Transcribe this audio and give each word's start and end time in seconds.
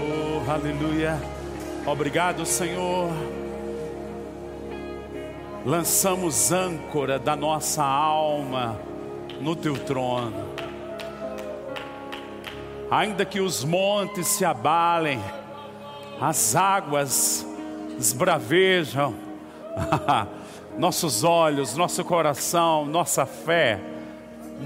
Oh, 0.00 0.50
aleluia. 0.50 1.20
Obrigado, 1.84 2.46
Senhor. 2.46 3.10
Lançamos 5.66 6.52
âncora 6.52 7.18
da 7.18 7.34
nossa 7.34 7.82
alma 7.82 8.78
no 9.40 9.56
teu 9.56 9.74
trono. 9.74 10.48
Ainda 12.90 13.24
que 13.24 13.40
os 13.40 13.64
montes 13.64 14.28
se 14.28 14.44
abalem, 14.44 15.20
as 16.20 16.54
águas 16.54 17.46
esbravejam, 17.98 19.14
nossos 20.78 21.24
olhos, 21.24 21.76
nosso 21.76 22.04
coração, 22.04 22.86
nossa 22.86 23.26
fé, 23.26 23.80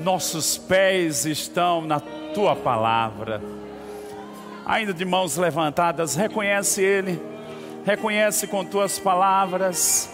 nossos 0.04 0.58
pés 0.58 1.24
estão 1.24 1.80
na 1.80 2.00
tua 2.34 2.54
palavra. 2.54 3.42
Ainda 4.64 4.94
de 4.94 5.04
mãos 5.04 5.36
levantadas, 5.36 6.14
reconhece 6.14 6.82
Ele, 6.82 7.20
reconhece 7.84 8.46
com 8.46 8.64
tuas 8.64 8.98
palavras, 8.98 10.08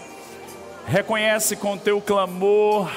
reconhece 0.87 1.55
com 1.55 1.77
teu 1.77 2.01
clamor. 2.01 2.89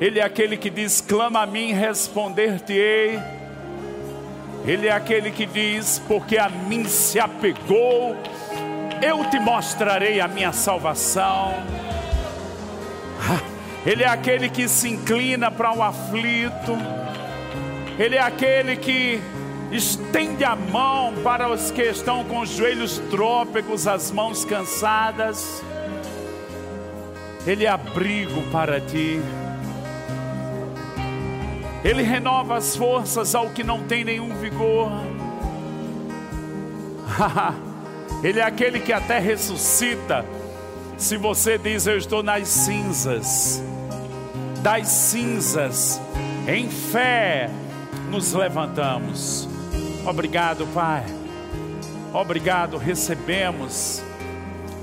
Ele 0.00 0.20
é 0.20 0.22
aquele 0.22 0.56
que 0.56 0.70
diz: 0.70 1.00
clama 1.00 1.42
a 1.42 1.46
mim, 1.46 1.72
responder-te-ei. 1.72 3.18
Ele 4.64 4.86
é 4.86 4.92
aquele 4.92 5.30
que 5.30 5.44
diz: 5.44 6.00
porque 6.06 6.38
a 6.38 6.48
mim 6.48 6.84
se 6.84 7.18
apegou, 7.18 8.16
eu 9.02 9.24
te 9.28 9.40
mostrarei 9.40 10.20
a 10.20 10.28
minha 10.28 10.52
salvação. 10.52 11.52
Ele 13.86 14.02
é 14.02 14.08
aquele 14.08 14.48
que 14.48 14.66
se 14.66 14.88
inclina 14.88 15.48
para 15.48 15.72
o 15.72 15.80
aflito. 15.80 16.76
Ele 17.96 18.16
é 18.16 18.20
aquele 18.20 18.76
que 18.76 19.20
estende 19.72 20.44
a 20.44 20.54
mão 20.54 21.12
para 21.22 21.48
os 21.50 21.70
que 21.70 21.82
estão 21.82 22.24
com 22.24 22.40
os 22.40 22.50
joelhos 22.50 22.98
trópicos, 23.10 23.86
as 23.86 24.10
mãos 24.10 24.44
cansadas. 24.44 25.62
Ele 27.46 27.64
é 27.64 27.68
abrigo 27.68 28.42
para 28.50 28.80
ti. 28.80 29.20
Ele 31.84 32.02
renova 32.02 32.56
as 32.56 32.74
forças 32.74 33.34
ao 33.34 33.50
que 33.50 33.62
não 33.62 33.82
tem 33.84 34.04
nenhum 34.04 34.34
vigor. 34.34 34.90
Ele 38.24 38.40
é 38.40 38.42
aquele 38.42 38.80
que 38.80 38.92
até 38.92 39.18
ressuscita. 39.18 40.24
Se 40.96 41.16
você 41.16 41.58
diz, 41.58 41.86
Eu 41.86 41.98
estou 41.98 42.22
nas 42.22 42.48
cinzas, 42.48 43.62
das 44.62 44.88
cinzas, 44.88 46.00
em 46.48 46.68
fé, 46.68 47.50
nos 48.10 48.32
levantamos. 48.32 49.55
Obrigado, 50.06 50.68
Pai. 50.68 51.02
Obrigado, 52.14 52.76
recebemos 52.76 54.00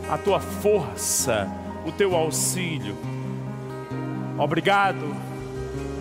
a 0.10 0.18
tua 0.18 0.42
força, 0.42 1.50
o 1.86 1.94
teu 1.94 2.14
auxílio. 2.14 2.98
Obrigado, 4.38 5.16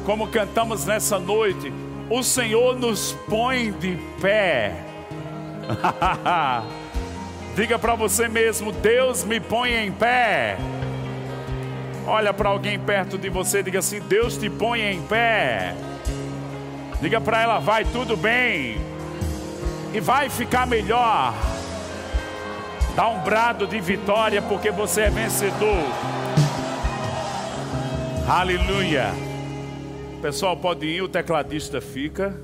como 0.04 0.26
cantamos 0.26 0.84
nessa 0.86 1.20
noite, 1.20 1.72
o 2.10 2.20
Senhor 2.24 2.76
nos 2.76 3.12
põe 3.28 3.70
de 3.70 3.96
pé. 4.20 4.74
Diga 7.54 7.78
para 7.78 7.94
você 7.94 8.26
mesmo: 8.28 8.72
Deus 8.72 9.22
me 9.22 9.38
põe 9.38 9.72
em 9.72 9.92
pé. 9.92 10.56
Olha 12.08 12.34
para 12.34 12.48
alguém 12.48 12.76
perto 12.76 13.16
de 13.16 13.30
você, 13.30 13.62
diga 13.62 13.78
assim: 13.78 14.00
Deus 14.00 14.36
te 14.36 14.50
põe 14.50 14.80
em 14.80 15.00
pé. 15.02 15.76
Diga 17.00 17.20
para 17.20 17.40
ela: 17.40 17.60
vai 17.60 17.84
tudo 17.84 18.16
bem 18.16 18.91
e 19.94 20.00
vai 20.00 20.30
ficar 20.30 20.66
melhor. 20.66 21.34
Dá 22.96 23.08
um 23.08 23.22
brado 23.22 23.66
de 23.66 23.80
vitória 23.80 24.40
porque 24.42 24.70
você 24.70 25.02
é 25.02 25.10
vencedor. 25.10 25.84
Aleluia. 28.28 29.06
Pessoal, 30.20 30.56
pode 30.56 30.86
ir, 30.86 31.02
o 31.02 31.08
tecladista 31.08 31.80
fica. 31.80 32.38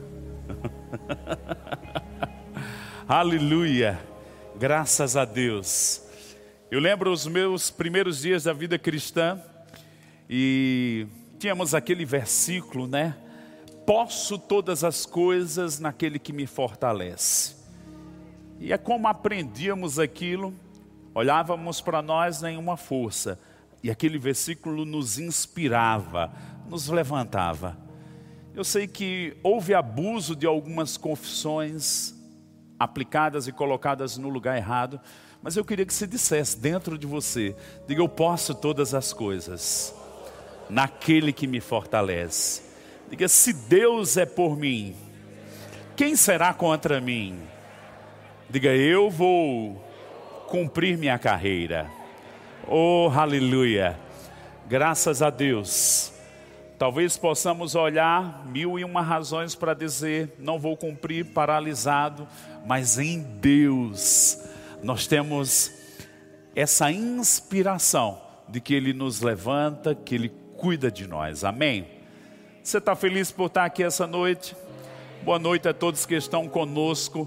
Aleluia. 3.08 3.98
Graças 4.58 5.16
a 5.16 5.24
Deus. 5.24 6.02
Eu 6.70 6.80
lembro 6.80 7.10
os 7.12 7.26
meus 7.26 7.70
primeiros 7.70 8.20
dias 8.20 8.44
da 8.44 8.52
vida 8.52 8.78
cristã 8.78 9.40
e 10.28 11.06
tínhamos 11.38 11.74
aquele 11.74 12.04
versículo, 12.04 12.86
né? 12.86 13.14
Posso 13.88 14.38
todas 14.38 14.84
as 14.84 15.06
coisas 15.06 15.80
naquele 15.80 16.18
que 16.18 16.30
me 16.30 16.46
fortalece. 16.46 17.56
E 18.60 18.70
é 18.70 18.76
como 18.76 19.08
aprendíamos 19.08 19.98
aquilo, 19.98 20.52
olhávamos 21.14 21.80
para 21.80 22.02
nós 22.02 22.42
nenhuma 22.42 22.76
força, 22.76 23.40
e 23.82 23.90
aquele 23.90 24.18
versículo 24.18 24.84
nos 24.84 25.18
inspirava, 25.18 26.30
nos 26.68 26.88
levantava. 26.88 27.78
Eu 28.54 28.62
sei 28.62 28.86
que 28.86 29.34
houve 29.42 29.72
abuso 29.72 30.36
de 30.36 30.46
algumas 30.46 30.98
confissões 30.98 32.14
aplicadas 32.78 33.48
e 33.48 33.52
colocadas 33.52 34.18
no 34.18 34.28
lugar 34.28 34.58
errado, 34.58 35.00
mas 35.42 35.56
eu 35.56 35.64
queria 35.64 35.86
que 35.86 35.94
você 35.94 36.06
dissesse 36.06 36.58
dentro 36.58 36.98
de 36.98 37.06
você: 37.06 37.56
diga, 37.86 38.02
eu 38.02 38.08
posso 38.08 38.54
todas 38.54 38.92
as 38.92 39.14
coisas 39.14 39.94
naquele 40.68 41.32
que 41.32 41.46
me 41.46 41.58
fortalece. 41.58 42.67
Diga: 43.08 43.28
se 43.28 43.52
Deus 43.52 44.16
é 44.16 44.26
por 44.26 44.56
mim, 44.56 44.94
quem 45.96 46.14
será 46.14 46.52
contra 46.52 47.00
mim? 47.00 47.40
Diga: 48.48 48.74
eu 48.74 49.10
vou 49.10 49.82
cumprir 50.48 50.96
minha 50.98 51.18
carreira. 51.18 51.90
Oh, 52.66 53.10
aleluia! 53.14 53.98
Graças 54.68 55.22
a 55.22 55.30
Deus. 55.30 56.12
Talvez 56.78 57.16
possamos 57.16 57.74
olhar 57.74 58.46
mil 58.46 58.78
e 58.78 58.84
uma 58.84 59.02
razões 59.02 59.54
para 59.54 59.74
dizer: 59.74 60.34
não 60.38 60.58
vou 60.58 60.76
cumprir, 60.76 61.24
paralisado, 61.26 62.28
mas 62.66 62.98
em 62.98 63.20
Deus 63.20 64.38
nós 64.82 65.06
temos 65.06 65.72
essa 66.54 66.92
inspiração 66.92 68.20
de 68.48 68.60
que 68.60 68.74
Ele 68.74 68.92
nos 68.92 69.20
levanta, 69.20 69.94
que 69.94 70.14
Ele 70.14 70.28
cuida 70.56 70.90
de 70.90 71.06
nós. 71.06 71.42
Amém? 71.42 71.97
Você 72.68 72.76
está 72.76 72.94
feliz 72.94 73.32
por 73.32 73.46
estar 73.46 73.64
aqui 73.64 73.82
essa 73.82 74.06
noite? 74.06 74.54
Boa 75.22 75.38
noite 75.38 75.66
a 75.66 75.72
todos 75.72 76.04
que 76.04 76.14
estão 76.14 76.46
conosco 76.46 77.26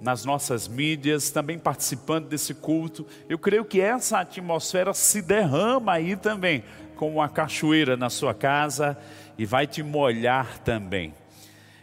nas 0.00 0.24
nossas 0.24 0.66
mídias, 0.66 1.30
também 1.30 1.60
participando 1.60 2.26
desse 2.26 2.52
culto. 2.54 3.06
Eu 3.28 3.38
creio 3.38 3.64
que 3.64 3.80
essa 3.80 4.18
atmosfera 4.18 4.92
se 4.92 5.22
derrama 5.22 5.92
aí 5.92 6.16
também, 6.16 6.64
como 6.96 7.18
uma 7.18 7.28
cachoeira 7.28 7.96
na 7.96 8.10
sua 8.10 8.34
casa 8.34 8.98
e 9.38 9.46
vai 9.46 9.64
te 9.64 9.80
molhar 9.80 10.58
também. 10.58 11.14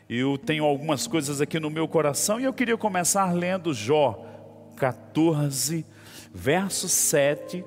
Eu 0.09 0.37
tenho 0.37 0.65
algumas 0.65 1.07
coisas 1.07 1.39
aqui 1.39 1.61
no 1.61 1.69
meu 1.69 1.87
coração 1.87 2.41
e 2.41 2.43
eu 2.43 2.51
queria 2.51 2.75
começar 2.75 3.31
lendo 3.31 3.73
Jó 3.73 4.21
14, 4.75 5.85
versos 6.33 6.91
7, 6.91 7.63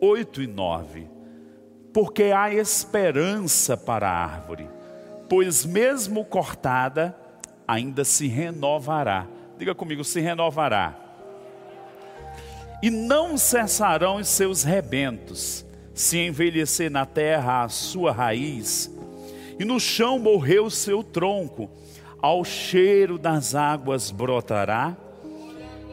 8 0.00 0.40
e 0.40 0.46
9 0.46 1.13
porque 1.94 2.24
há 2.24 2.52
esperança 2.52 3.76
para 3.76 4.08
a 4.08 4.24
árvore, 4.24 4.68
pois 5.28 5.64
mesmo 5.64 6.24
cortada, 6.24 7.16
ainda 7.68 8.04
se 8.04 8.26
renovará. 8.26 9.28
Diga 9.56 9.76
comigo, 9.76 10.02
se 10.02 10.20
renovará. 10.20 10.96
E 12.82 12.90
não 12.90 13.38
cessarão 13.38 14.16
os 14.16 14.26
seus 14.26 14.64
rebentos, 14.64 15.64
se 15.94 16.18
envelhecer 16.18 16.90
na 16.90 17.06
terra 17.06 17.62
a 17.62 17.68
sua 17.68 18.10
raiz, 18.10 18.92
e 19.56 19.64
no 19.64 19.78
chão 19.78 20.18
morreu 20.18 20.64
o 20.66 20.70
seu 20.72 21.04
tronco, 21.04 21.70
ao 22.20 22.44
cheiro 22.44 23.16
das 23.16 23.54
águas 23.54 24.10
brotará, 24.10 24.96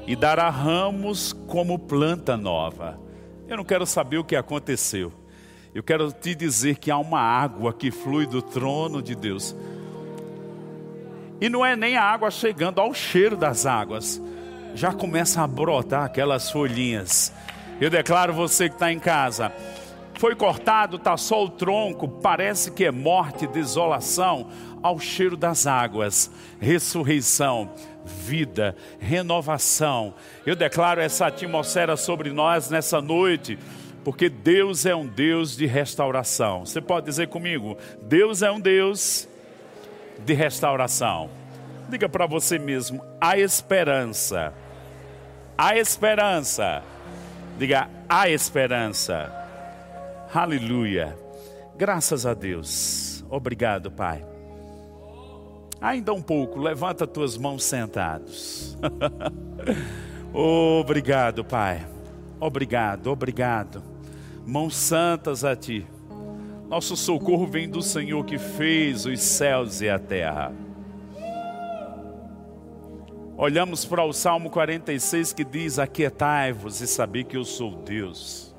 e 0.07 0.15
dará 0.15 0.49
ramos 0.49 1.31
como 1.31 1.77
planta 1.77 2.35
nova. 2.35 2.99
Eu 3.47 3.55
não 3.55 3.63
quero 3.63 3.85
saber 3.85 4.17
o 4.17 4.23
que 4.23 4.35
aconteceu. 4.35 5.20
Eu 5.73 5.81
quero 5.81 6.11
te 6.11 6.35
dizer 6.35 6.77
que 6.77 6.91
há 6.91 6.97
uma 6.97 7.21
água 7.21 7.71
que 7.71 7.91
flui 7.91 8.25
do 8.25 8.41
trono 8.41 9.01
de 9.01 9.15
Deus. 9.15 9.55
E 11.39 11.47
não 11.47 11.65
é 11.65 11.77
nem 11.77 11.95
a 11.95 12.03
água 12.03 12.29
chegando 12.29 12.81
ao 12.81 12.93
cheiro 12.93 13.37
das 13.37 13.65
águas, 13.65 14.21
já 14.75 14.91
começa 14.91 15.41
a 15.41 15.47
brotar 15.47 16.03
aquelas 16.03 16.51
folhinhas. 16.51 17.33
Eu 17.79 17.89
declaro 17.89 18.33
você 18.33 18.67
que 18.67 18.75
está 18.75 18.91
em 18.91 18.99
casa, 18.99 19.51
foi 20.19 20.35
cortado, 20.35 20.97
está 20.97 21.15
só 21.15 21.43
o 21.43 21.49
tronco, 21.49 22.07
parece 22.07 22.69
que 22.71 22.83
é 22.85 22.91
morte, 22.91 23.47
desolação, 23.47 24.49
ao 24.83 24.99
cheiro 24.99 25.37
das 25.37 25.65
águas, 25.65 26.29
ressurreição, 26.59 27.71
vida, 28.05 28.75
renovação. 28.99 30.13
Eu 30.45 30.55
declaro 30.55 30.99
essa 30.99 31.27
atmosfera 31.27 31.95
sobre 31.95 32.31
nós 32.31 32.69
nessa 32.69 33.01
noite 33.01 33.57
porque 34.03 34.29
Deus 34.29 34.85
é 34.85 34.95
um 34.95 35.05
Deus 35.05 35.55
de 35.55 35.65
restauração. 35.65 36.65
Você 36.65 36.81
pode 36.81 37.05
dizer 37.05 37.27
comigo: 37.27 37.77
Deus 38.01 38.41
é 38.41 38.51
um 38.51 38.59
Deus 38.59 39.27
de 40.25 40.33
restauração. 40.33 41.29
Diga 41.89 42.09
para 42.09 42.25
você 42.25 42.57
mesmo: 42.57 43.03
há 43.19 43.37
esperança. 43.37 44.53
Há 45.57 45.77
esperança. 45.77 46.83
Diga: 47.57 47.89
há 48.09 48.29
esperança. 48.29 49.31
Aleluia. 50.33 51.17
Graças 51.77 52.25
a 52.25 52.33
Deus. 52.33 53.23
Obrigado, 53.29 53.91
Pai. 53.91 54.25
Ainda 55.79 56.13
um 56.13 56.21
pouco, 56.21 56.59
levanta 56.59 57.07
tuas 57.07 57.37
mãos 57.37 57.63
sentados. 57.63 58.77
obrigado, 60.31 61.43
Pai. 61.43 61.85
Obrigado, 62.39 63.07
obrigado. 63.07 63.90
Mãos 64.45 64.75
santas 64.75 65.43
a 65.43 65.55
Ti. 65.55 65.87
Nosso 66.67 66.95
socorro 66.95 67.45
vem 67.45 67.69
do 67.69 67.81
Senhor 67.81 68.25
que 68.25 68.37
fez 68.37 69.05
os 69.05 69.19
céus 69.21 69.81
e 69.81 69.89
a 69.89 69.99
terra. 69.99 70.51
Olhamos 73.37 73.85
para 73.85 74.03
o 74.03 74.13
Salmo 74.13 74.49
46 74.49 75.33
que 75.33 75.43
diz: 75.43 75.79
Aquietai-vos 75.79 76.81
e 76.81 76.87
sabei 76.87 77.23
que 77.23 77.37
eu 77.37 77.43
sou 77.43 77.75
Deus. 77.75 78.55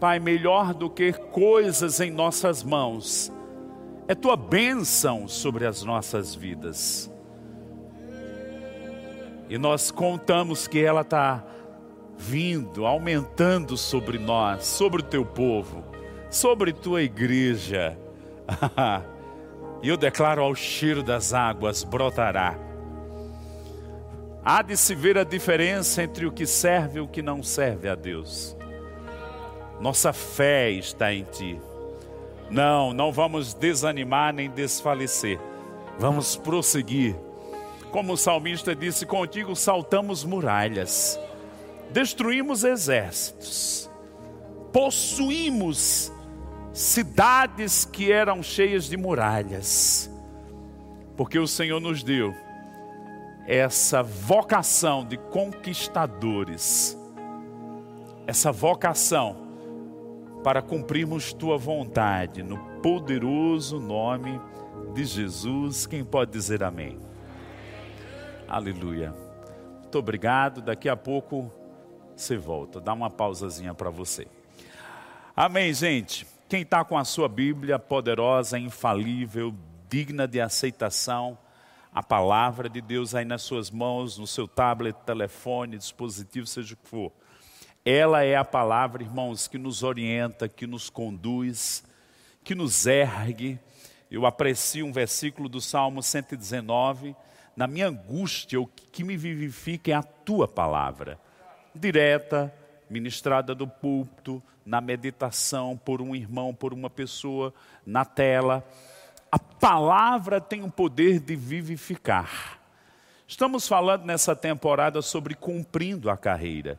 Pai, 0.00 0.18
melhor 0.18 0.74
do 0.74 0.90
que 0.90 1.12
coisas 1.12 2.00
em 2.00 2.10
nossas 2.10 2.62
mãos, 2.62 3.32
é 4.06 4.14
tua 4.14 4.36
bênção 4.36 5.26
sobre 5.26 5.66
as 5.66 5.82
nossas 5.82 6.34
vidas. 6.34 7.10
E 9.48 9.58
nós 9.58 9.90
contamos 9.90 10.66
que 10.66 10.80
ela 10.82 11.02
está 11.02 11.44
vindo, 12.16 12.86
aumentando 12.86 13.76
sobre 13.76 14.18
nós, 14.18 14.64
sobre 14.66 15.02
o 15.02 15.04
teu 15.04 15.24
povo 15.24 15.94
sobre 16.34 16.72
tua 16.72 17.02
igreja. 17.02 17.96
E 19.82 19.88
eu 19.88 19.96
declaro 19.96 20.42
ao 20.42 20.54
cheiro 20.54 21.02
das 21.02 21.32
águas 21.32 21.84
brotará. 21.84 22.58
Há 24.44 24.60
de 24.60 24.76
se 24.76 24.94
ver 24.94 25.16
a 25.16 25.24
diferença 25.24 26.02
entre 26.02 26.26
o 26.26 26.32
que 26.32 26.46
serve 26.46 26.98
e 26.98 27.00
o 27.00 27.08
que 27.08 27.22
não 27.22 27.42
serve 27.42 27.88
a 27.88 27.94
Deus. 27.94 28.56
Nossa 29.80 30.12
fé 30.12 30.70
está 30.70 31.14
em 31.14 31.22
Ti. 31.22 31.58
Não, 32.50 32.92
não 32.92 33.10
vamos 33.10 33.54
desanimar 33.54 34.34
nem 34.34 34.50
desfalecer. 34.50 35.40
Vamos 35.98 36.36
prosseguir. 36.36 37.16
Como 37.90 38.12
o 38.12 38.16
salmista 38.18 38.74
disse: 38.74 39.06
Contigo 39.06 39.56
saltamos 39.56 40.24
muralhas, 40.24 41.18
destruímos 41.92 42.64
exércitos, 42.64 43.90
possuímos 44.72 46.12
cidades 46.72 47.84
que 47.84 48.10
eram 48.10 48.42
cheias 48.42 48.84
de 48.84 48.96
muralhas, 48.96 50.10
porque 51.16 51.38
o 51.38 51.46
Senhor 51.46 51.80
nos 51.80 52.02
deu 52.02 52.34
essa 53.46 54.02
vocação 54.02 55.04
de 55.04 55.16
conquistadores, 55.16 56.98
essa 58.26 58.50
vocação 58.50 59.44
para 60.42 60.60
cumprirmos 60.60 61.32
tua 61.32 61.56
vontade, 61.56 62.42
no 62.42 62.58
poderoso 62.80 63.78
nome 63.78 64.40
de 64.92 65.04
Jesus. 65.04 65.86
Quem 65.86 66.04
pode 66.04 66.32
dizer 66.32 66.62
amém? 66.62 66.98
Aleluia. 68.48 69.14
Muito 69.80 69.98
obrigado. 69.98 70.60
Daqui 70.60 70.88
a 70.88 70.96
pouco 70.96 71.50
você 72.16 72.36
volta. 72.36 72.80
Dá 72.80 72.92
uma 72.92 73.10
pausazinha 73.10 73.74
para 73.74 73.90
você. 73.90 74.26
Amém, 75.36 75.72
gente. 75.74 76.26
Quem 76.48 76.62
está 76.62 76.84
com 76.84 76.96
a 76.96 77.04
sua 77.04 77.28
Bíblia 77.28 77.78
poderosa, 77.78 78.58
infalível, 78.58 79.54
digna 79.88 80.28
de 80.28 80.40
aceitação, 80.40 81.36
a 81.92 82.02
palavra 82.02 82.68
de 82.68 82.80
Deus 82.80 83.14
aí 83.14 83.24
nas 83.24 83.42
suas 83.42 83.70
mãos, 83.70 84.18
no 84.18 84.26
seu 84.26 84.48
tablet, 84.48 84.96
telefone, 85.06 85.78
dispositivo, 85.78 86.46
seja 86.46 86.74
o 86.74 86.76
que 86.76 86.88
for. 86.88 87.12
Ela 87.84 88.24
é 88.24 88.34
a 88.34 88.44
palavra, 88.44 89.02
irmãos, 89.02 89.46
que 89.46 89.58
nos 89.58 89.82
orienta, 89.82 90.48
que 90.48 90.66
nos 90.66 90.88
conduz, 90.88 91.84
que 92.42 92.54
nos 92.54 92.86
ergue. 92.86 93.58
Eu 94.10 94.26
aprecio 94.26 94.86
um 94.86 94.92
versículo 94.92 95.48
do 95.48 95.60
Salmo 95.60 96.02
119. 96.02 97.14
Na 97.56 97.66
minha 97.66 97.88
angústia, 97.88 98.60
o 98.60 98.66
que 98.66 99.04
me 99.04 99.16
vivifica 99.16 99.90
é 99.90 99.94
a 99.94 100.02
tua 100.02 100.48
palavra, 100.48 101.20
direta, 101.74 102.52
ministrada 102.88 103.54
do 103.54 103.66
púlpito, 103.66 104.42
na 104.64 104.80
meditação, 104.80 105.76
por 105.76 106.00
um 106.00 106.14
irmão, 106.14 106.54
por 106.54 106.72
uma 106.72 106.88
pessoa, 106.88 107.52
na 107.84 108.04
tela. 108.04 108.66
A 109.30 109.38
palavra 109.38 110.40
tem 110.40 110.62
o 110.62 110.70
poder 110.70 111.20
de 111.20 111.36
vivificar. 111.36 112.60
Estamos 113.26 113.66
falando 113.66 114.04
nessa 114.04 114.36
temporada 114.36 115.02
sobre 115.02 115.34
cumprindo 115.34 116.08
a 116.08 116.16
carreira. 116.16 116.78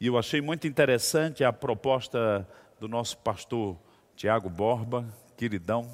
E 0.00 0.06
eu 0.06 0.18
achei 0.18 0.40
muito 0.40 0.66
interessante 0.66 1.44
a 1.44 1.52
proposta 1.52 2.46
do 2.78 2.88
nosso 2.88 3.16
pastor 3.18 3.76
Tiago 4.16 4.48
Borba, 4.48 5.04
queridão. 5.36 5.88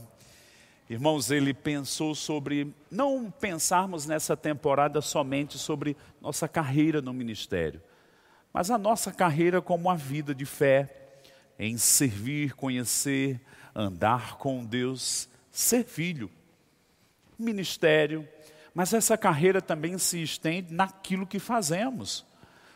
Irmãos, 0.90 1.30
ele 1.30 1.52
pensou 1.52 2.14
sobre 2.14 2.74
não 2.90 3.30
pensarmos 3.30 4.06
nessa 4.06 4.36
temporada 4.36 5.00
somente 5.00 5.58
sobre 5.58 5.96
nossa 6.20 6.48
carreira 6.48 7.02
no 7.02 7.12
ministério, 7.12 7.82
mas 8.58 8.72
a 8.72 8.76
nossa 8.76 9.12
carreira 9.12 9.62
como 9.62 9.88
a 9.88 9.94
vida 9.94 10.34
de 10.34 10.44
fé, 10.44 10.92
em 11.60 11.78
servir, 11.78 12.56
conhecer, 12.56 13.40
andar 13.72 14.36
com 14.36 14.64
Deus, 14.64 15.28
ser 15.48 15.84
filho, 15.84 16.28
ministério, 17.38 18.28
mas 18.74 18.92
essa 18.92 19.16
carreira 19.16 19.62
também 19.62 19.96
se 19.96 20.20
estende 20.20 20.74
naquilo 20.74 21.24
que 21.24 21.38
fazemos. 21.38 22.26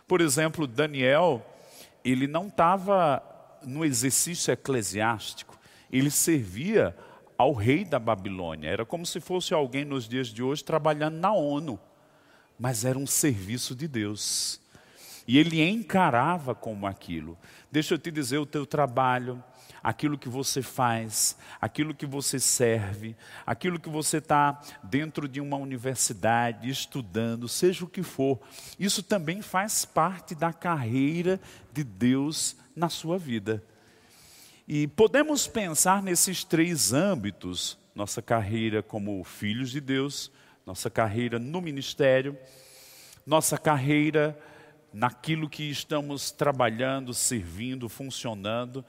Por 0.06 0.20
exemplo, 0.20 0.68
Daniel, 0.68 1.44
ele 2.04 2.28
não 2.28 2.46
estava 2.46 3.20
no 3.64 3.84
exercício 3.84 4.52
eclesiástico, 4.52 5.58
ele 5.90 6.12
servia 6.12 6.96
ao 7.36 7.52
rei 7.52 7.84
da 7.84 7.98
Babilônia. 7.98 8.68
Era 8.70 8.86
como 8.86 9.04
se 9.04 9.18
fosse 9.18 9.52
alguém 9.52 9.84
nos 9.84 10.08
dias 10.08 10.28
de 10.28 10.44
hoje 10.44 10.62
trabalhando 10.62 11.16
na 11.16 11.32
ONU, 11.32 11.76
mas 12.56 12.84
era 12.84 12.96
um 12.96 13.06
serviço 13.06 13.74
de 13.74 13.88
Deus. 13.88 14.61
E 15.26 15.38
ele 15.38 15.62
encarava 15.62 16.54
como 16.54 16.86
aquilo. 16.86 17.38
Deixa 17.70 17.94
eu 17.94 17.98
te 17.98 18.10
dizer, 18.10 18.38
o 18.38 18.46
teu 18.46 18.66
trabalho, 18.66 19.42
aquilo 19.82 20.18
que 20.18 20.28
você 20.28 20.62
faz, 20.62 21.36
aquilo 21.60 21.94
que 21.94 22.06
você 22.06 22.38
serve, 22.38 23.16
aquilo 23.44 23.80
que 23.80 23.88
você 23.88 24.18
está 24.18 24.60
dentro 24.82 25.28
de 25.28 25.40
uma 25.40 25.56
universidade 25.56 26.68
estudando, 26.68 27.48
seja 27.48 27.84
o 27.84 27.88
que 27.88 28.02
for, 28.02 28.40
isso 28.78 29.02
também 29.02 29.42
faz 29.42 29.84
parte 29.84 30.34
da 30.34 30.52
carreira 30.52 31.40
de 31.72 31.82
Deus 31.82 32.56
na 32.76 32.88
sua 32.88 33.18
vida. 33.18 33.62
E 34.68 34.86
podemos 34.86 35.48
pensar 35.48 36.02
nesses 36.02 36.44
três 36.44 36.92
âmbitos: 36.92 37.76
nossa 37.94 38.22
carreira 38.22 38.82
como 38.82 39.22
filhos 39.24 39.70
de 39.70 39.80
Deus, 39.80 40.30
nossa 40.64 40.88
carreira 40.88 41.38
no 41.38 41.60
ministério, 41.60 42.38
nossa 43.26 43.58
carreira 43.58 44.38
naquilo 44.92 45.48
que 45.48 45.70
estamos 45.70 46.30
trabalhando, 46.30 47.14
servindo, 47.14 47.88
funcionando. 47.88 48.84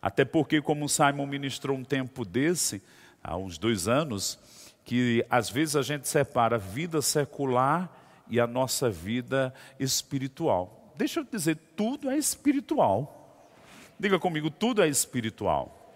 Até 0.00 0.24
porque, 0.24 0.60
como 0.60 0.84
o 0.84 0.88
Simon 0.88 1.26
ministrou 1.26 1.76
um 1.76 1.84
tempo 1.84 2.24
desse, 2.24 2.82
há 3.22 3.36
uns 3.36 3.58
dois 3.58 3.88
anos, 3.88 4.38
que 4.84 5.24
às 5.28 5.50
vezes 5.50 5.76
a 5.76 5.82
gente 5.82 6.08
separa 6.08 6.56
a 6.56 6.58
vida 6.58 7.02
secular 7.02 7.90
e 8.28 8.40
a 8.40 8.46
nossa 8.46 8.90
vida 8.90 9.52
espiritual. 9.78 10.92
Deixa 10.96 11.20
eu 11.20 11.24
dizer, 11.24 11.56
tudo 11.76 12.10
é 12.10 12.16
espiritual. 12.16 13.50
Diga 13.98 14.18
comigo, 14.18 14.50
tudo 14.50 14.82
é 14.82 14.88
espiritual. 14.88 15.94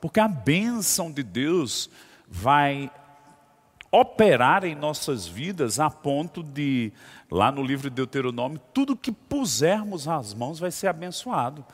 Porque 0.00 0.20
a 0.20 0.28
bênção 0.28 1.10
de 1.10 1.22
Deus 1.22 1.90
vai 2.28 2.90
operar 4.00 4.64
em 4.64 4.74
nossas 4.74 5.26
vidas 5.26 5.80
a 5.80 5.88
ponto 5.88 6.42
de, 6.42 6.92
lá 7.30 7.50
no 7.50 7.62
livro 7.62 7.88
de 7.88 7.96
Deuteronômio, 7.96 8.60
tudo 8.74 8.94
que 8.94 9.10
pusermos 9.10 10.06
as 10.06 10.34
mãos 10.34 10.58
vai 10.58 10.70
ser 10.70 10.88
abençoado. 10.88 11.64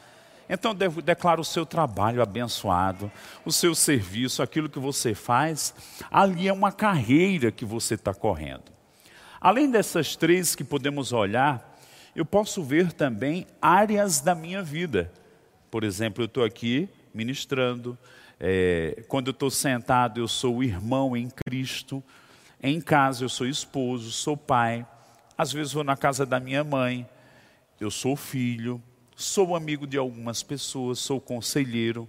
Então, 0.49 0.73
declara 0.75 1.41
o 1.41 1.45
seu 1.45 1.67
trabalho 1.67 2.23
abençoado, 2.23 3.11
o 3.45 3.51
seu 3.51 3.75
serviço, 3.75 4.41
aquilo 4.41 4.69
que 4.69 4.79
você 4.79 5.15
faz, 5.15 5.75
ali 6.11 6.47
é 6.47 6.53
uma 6.53 6.71
carreira 6.71 7.51
que 7.51 7.65
você 7.65 7.95
está 7.95 8.15
correndo. 8.15 8.71
Além 9.41 9.69
dessas 9.69 10.15
três 10.15 10.55
que 10.55 10.63
podemos 10.63 11.13
olhar, 11.13 11.77
eu 12.15 12.25
posso 12.25 12.63
ver 12.63 12.93
também 12.93 13.47
áreas 13.61 14.21
da 14.21 14.35
minha 14.35 14.63
vida. 14.63 15.11
Por 15.71 15.83
exemplo, 15.83 16.23
eu 16.23 16.27
estou 16.27 16.45
aqui 16.45 16.89
ministrando, 17.13 17.99
é, 18.45 19.05
quando 19.07 19.29
eu 19.29 19.31
estou 19.31 19.53
sentado, 19.53 20.19
eu 20.19 20.27
sou 20.27 20.65
irmão 20.65 21.17
em 21.17 21.31
Cristo. 21.31 22.03
Em 22.61 22.81
casa, 22.81 23.23
eu 23.23 23.29
sou 23.29 23.47
esposo, 23.47 24.11
sou 24.11 24.37
pai. 24.37 24.85
Às 25.39 25.53
vezes, 25.53 25.73
vou 25.73 25.85
na 25.85 25.97
casa 25.97 26.27
da 26.27 26.41
minha 26.41 26.65
mãe. 26.65 27.09
Eu 27.79 27.89
sou 27.89 28.17
filho. 28.17 28.83
Sou 29.15 29.55
amigo 29.55 29.87
de 29.87 29.97
algumas 29.97 30.43
pessoas. 30.43 30.99
Sou 30.99 31.21
conselheiro. 31.21 32.09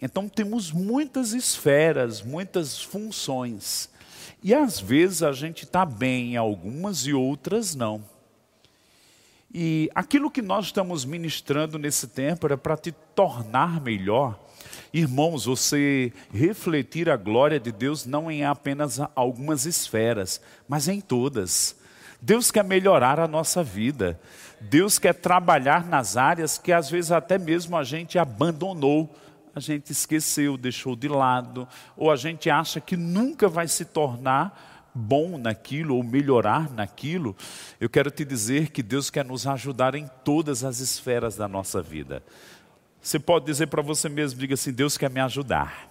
Então, 0.00 0.30
temos 0.30 0.72
muitas 0.72 1.34
esferas, 1.34 2.22
muitas 2.22 2.80
funções. 2.80 3.90
E 4.42 4.54
às 4.54 4.80
vezes 4.80 5.22
a 5.22 5.32
gente 5.32 5.64
está 5.64 5.84
bem 5.84 6.32
em 6.32 6.36
algumas 6.38 7.06
e 7.06 7.12
outras 7.12 7.74
não. 7.74 8.02
E 9.52 9.90
aquilo 9.94 10.30
que 10.30 10.40
nós 10.40 10.66
estamos 10.66 11.04
ministrando 11.04 11.78
nesse 11.78 12.08
tempo 12.08 12.46
era 12.46 12.56
para 12.56 12.78
te 12.78 12.92
tornar 13.14 13.80
melhor. 13.80 14.38
Irmãos, 14.96 15.44
você 15.44 16.10
refletir 16.32 17.10
a 17.10 17.18
glória 17.18 17.60
de 17.60 17.70
Deus 17.70 18.06
não 18.06 18.30
em 18.30 18.46
apenas 18.46 18.98
algumas 19.14 19.66
esferas, 19.66 20.40
mas 20.66 20.88
em 20.88 21.02
todas. 21.02 21.76
Deus 22.18 22.50
quer 22.50 22.64
melhorar 22.64 23.20
a 23.20 23.28
nossa 23.28 23.62
vida. 23.62 24.18
Deus 24.58 24.98
quer 24.98 25.12
trabalhar 25.12 25.84
nas 25.84 26.16
áreas 26.16 26.56
que 26.56 26.72
às 26.72 26.88
vezes 26.88 27.12
até 27.12 27.36
mesmo 27.36 27.76
a 27.76 27.84
gente 27.84 28.18
abandonou, 28.18 29.14
a 29.54 29.60
gente 29.60 29.92
esqueceu, 29.92 30.56
deixou 30.56 30.96
de 30.96 31.08
lado, 31.08 31.68
ou 31.94 32.10
a 32.10 32.16
gente 32.16 32.48
acha 32.48 32.80
que 32.80 32.96
nunca 32.96 33.48
vai 33.48 33.68
se 33.68 33.84
tornar 33.84 34.76
bom 34.94 35.36
naquilo 35.36 35.94
ou 35.94 36.02
melhorar 36.02 36.70
naquilo. 36.70 37.36
Eu 37.78 37.90
quero 37.90 38.10
te 38.10 38.24
dizer 38.24 38.70
que 38.70 38.82
Deus 38.82 39.10
quer 39.10 39.26
nos 39.26 39.46
ajudar 39.46 39.94
em 39.94 40.08
todas 40.24 40.64
as 40.64 40.80
esferas 40.80 41.36
da 41.36 41.46
nossa 41.46 41.82
vida. 41.82 42.22
Você 43.06 43.20
pode 43.20 43.44
dizer 43.44 43.68
para 43.68 43.82
você 43.82 44.08
mesmo, 44.08 44.40
diga 44.40 44.54
assim: 44.54 44.72
Deus 44.72 44.98
quer 44.98 45.08
me 45.08 45.20
ajudar. 45.20 45.88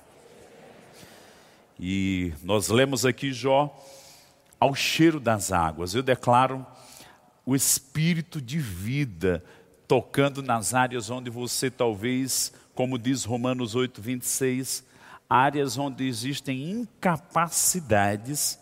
E 1.80 2.34
nós 2.44 2.68
lemos 2.68 3.06
aqui 3.06 3.32
Jó 3.32 3.74
ao 4.60 4.76
cheiro 4.76 5.18
das 5.18 5.50
águas. 5.50 5.96
Eu 5.96 6.04
declaro 6.04 6.68
o 7.46 7.56
espírito 7.56 8.42
de 8.42 8.60
vida 8.60 9.42
tocando 9.88 10.44
nas 10.44 10.74
áreas 10.74 11.10
onde 11.10 11.30
você 11.30 11.72
talvez, 11.72 12.52
como 12.74 13.00
diz 13.00 13.24
Romanos 13.24 13.76
8, 13.76 14.02
26, 14.02 14.84
áreas 15.30 15.78
onde 15.78 16.06
existem 16.06 16.70
incapacidades, 16.70 18.60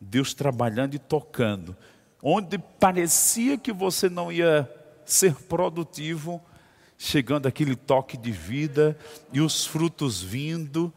Deus 0.00 0.34
trabalhando 0.34 0.94
e 0.94 0.98
tocando. 0.98 1.76
Onde 2.20 2.58
parecia 2.58 3.56
que 3.56 3.72
você 3.72 4.08
não 4.08 4.32
ia 4.32 4.68
ser 5.06 5.36
produtivo, 5.36 6.42
chegando 7.04 7.48
aquele 7.48 7.74
toque 7.74 8.16
de 8.16 8.30
vida 8.30 8.96
e 9.32 9.40
os 9.40 9.66
frutos 9.66 10.22
vindo, 10.22 10.92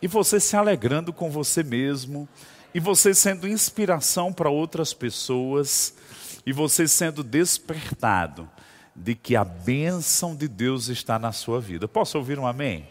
e 0.00 0.08
você 0.08 0.40
se 0.40 0.56
alegrando 0.56 1.12
com 1.12 1.30
você 1.30 1.62
mesmo, 1.62 2.26
e 2.72 2.80
você 2.80 3.12
sendo 3.12 3.46
inspiração 3.46 4.32
para 4.32 4.48
outras 4.48 4.94
pessoas, 4.94 5.94
e 6.46 6.54
você 6.54 6.88
sendo 6.88 7.22
despertado 7.22 8.48
de 8.96 9.14
que 9.14 9.36
a 9.36 9.44
bênção 9.44 10.34
de 10.34 10.48
Deus 10.48 10.88
está 10.88 11.18
na 11.18 11.32
sua 11.32 11.60
vida. 11.60 11.86
Posso 11.86 12.16
ouvir 12.16 12.38
um 12.38 12.46
amém? 12.46 12.88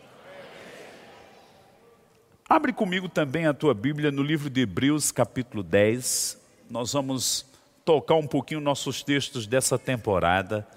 Abre 2.48 2.72
comigo 2.72 3.10
também 3.10 3.48
a 3.48 3.56
tua 3.56 3.74
Bíblia 3.74 4.12
no 4.12 4.22
livro 4.22 4.52
de 4.52 4.62
Hebreus, 4.62 5.12
capítulo 5.12 5.64
10. 5.64 6.38
Nós 6.70 6.94
vamos 6.94 7.44
tocar 7.84 8.16
um 8.16 8.28
pouquinho 8.28 8.62
nossos 8.62 9.02
textos 9.02 9.48
dessa 9.48 9.80
temporada, 9.80 10.68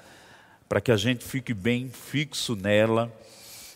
para 0.68 0.80
que 0.80 0.90
a 0.90 0.96
gente 0.96 1.24
fique 1.24 1.54
bem 1.54 1.88
fixo 1.88 2.56
nela. 2.56 3.12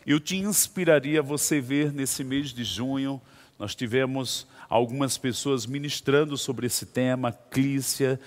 Eu 0.06 0.18
te 0.18 0.36
inspiraria 0.36 1.22
você 1.22 1.60
ver 1.60 1.92
nesse 1.92 2.24
mês 2.24 2.50
de 2.50 2.64
junho, 2.64 3.20
nós 3.58 3.74
tivemos 3.74 4.46
algumas 4.68 5.18
pessoas 5.18 5.66
ministrando 5.66 6.36
sobre 6.36 6.66
esse 6.66 6.86
tema, 6.86 7.32
Clícia, 7.32 8.18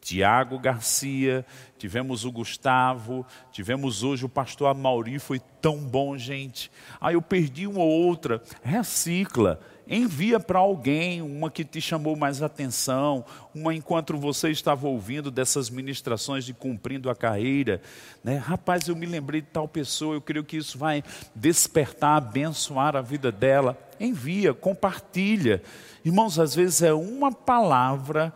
Tiago 0.00 0.58
Garcia, 0.58 1.46
tivemos 1.78 2.24
o 2.24 2.32
Gustavo, 2.32 3.24
tivemos 3.52 4.02
hoje 4.02 4.24
o 4.24 4.28
pastor 4.28 4.68
Amauri, 4.68 5.20
foi 5.20 5.40
tão 5.60 5.78
bom, 5.78 6.18
gente. 6.18 6.72
Ah, 7.00 7.12
eu 7.12 7.22
perdi 7.22 7.68
uma 7.68 7.78
ou 7.78 7.88
outra, 7.88 8.42
recicla, 8.64 9.60
envia 9.88 10.38
para 10.38 10.58
alguém 10.58 11.20
uma 11.22 11.50
que 11.50 11.64
te 11.64 11.80
chamou 11.80 12.16
mais 12.16 12.42
atenção, 12.42 13.24
uma 13.54 13.74
enquanto 13.74 14.16
você 14.16 14.50
estava 14.50 14.86
ouvindo 14.86 15.30
dessas 15.30 15.68
ministrações 15.68 16.44
de 16.44 16.54
cumprindo 16.54 17.10
a 17.10 17.14
carreira, 17.14 17.80
né? 18.22 18.36
Rapaz, 18.36 18.88
eu 18.88 18.96
me 18.96 19.06
lembrei 19.06 19.40
de 19.40 19.48
tal 19.48 19.68
pessoa, 19.68 20.14
eu 20.14 20.20
creio 20.20 20.44
que 20.44 20.56
isso 20.56 20.78
vai 20.78 21.02
despertar, 21.34 22.16
abençoar 22.16 22.96
a 22.96 23.00
vida 23.00 23.32
dela. 23.32 23.76
Envia, 23.98 24.54
compartilha. 24.54 25.62
Irmãos, 26.04 26.38
às 26.38 26.54
vezes 26.54 26.82
é 26.82 26.92
uma 26.92 27.30
palavra 27.30 28.32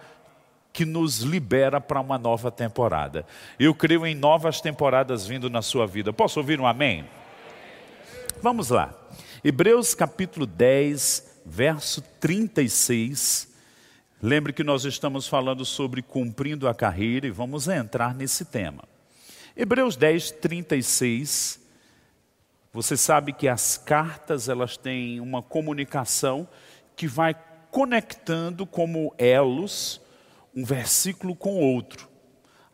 que 0.72 0.84
nos 0.84 1.20
libera 1.20 1.80
para 1.80 2.00
uma 2.00 2.18
nova 2.18 2.50
temporada. 2.50 3.24
Eu 3.58 3.74
creio 3.74 4.06
em 4.06 4.14
novas 4.14 4.60
temporadas 4.60 5.26
vindo 5.26 5.48
na 5.48 5.62
sua 5.62 5.86
vida. 5.86 6.12
Posso 6.12 6.38
ouvir 6.38 6.60
um 6.60 6.66
amém? 6.66 7.06
Vamos 8.42 8.68
lá. 8.68 8.92
Hebreus 9.42 9.94
capítulo 9.94 10.44
10, 10.44 11.35
verso 11.46 12.02
36. 12.20 13.48
Lembre 14.20 14.52
que 14.52 14.64
nós 14.64 14.84
estamos 14.84 15.28
falando 15.28 15.64
sobre 15.64 16.02
cumprindo 16.02 16.68
a 16.68 16.74
carreira 16.74 17.26
e 17.26 17.30
vamos 17.30 17.68
entrar 17.68 18.14
nesse 18.14 18.44
tema. 18.44 18.82
Hebreus 19.56 19.96
10, 19.96 20.32
36. 20.32 21.60
Você 22.72 22.96
sabe 22.96 23.32
que 23.32 23.46
as 23.46 23.78
cartas 23.78 24.48
elas 24.48 24.76
têm 24.76 25.20
uma 25.20 25.40
comunicação 25.40 26.48
que 26.96 27.06
vai 27.06 27.34
conectando 27.70 28.66
como 28.66 29.14
elos 29.16 30.00
um 30.54 30.64
versículo 30.64 31.36
com 31.36 31.56
outro. 31.56 32.08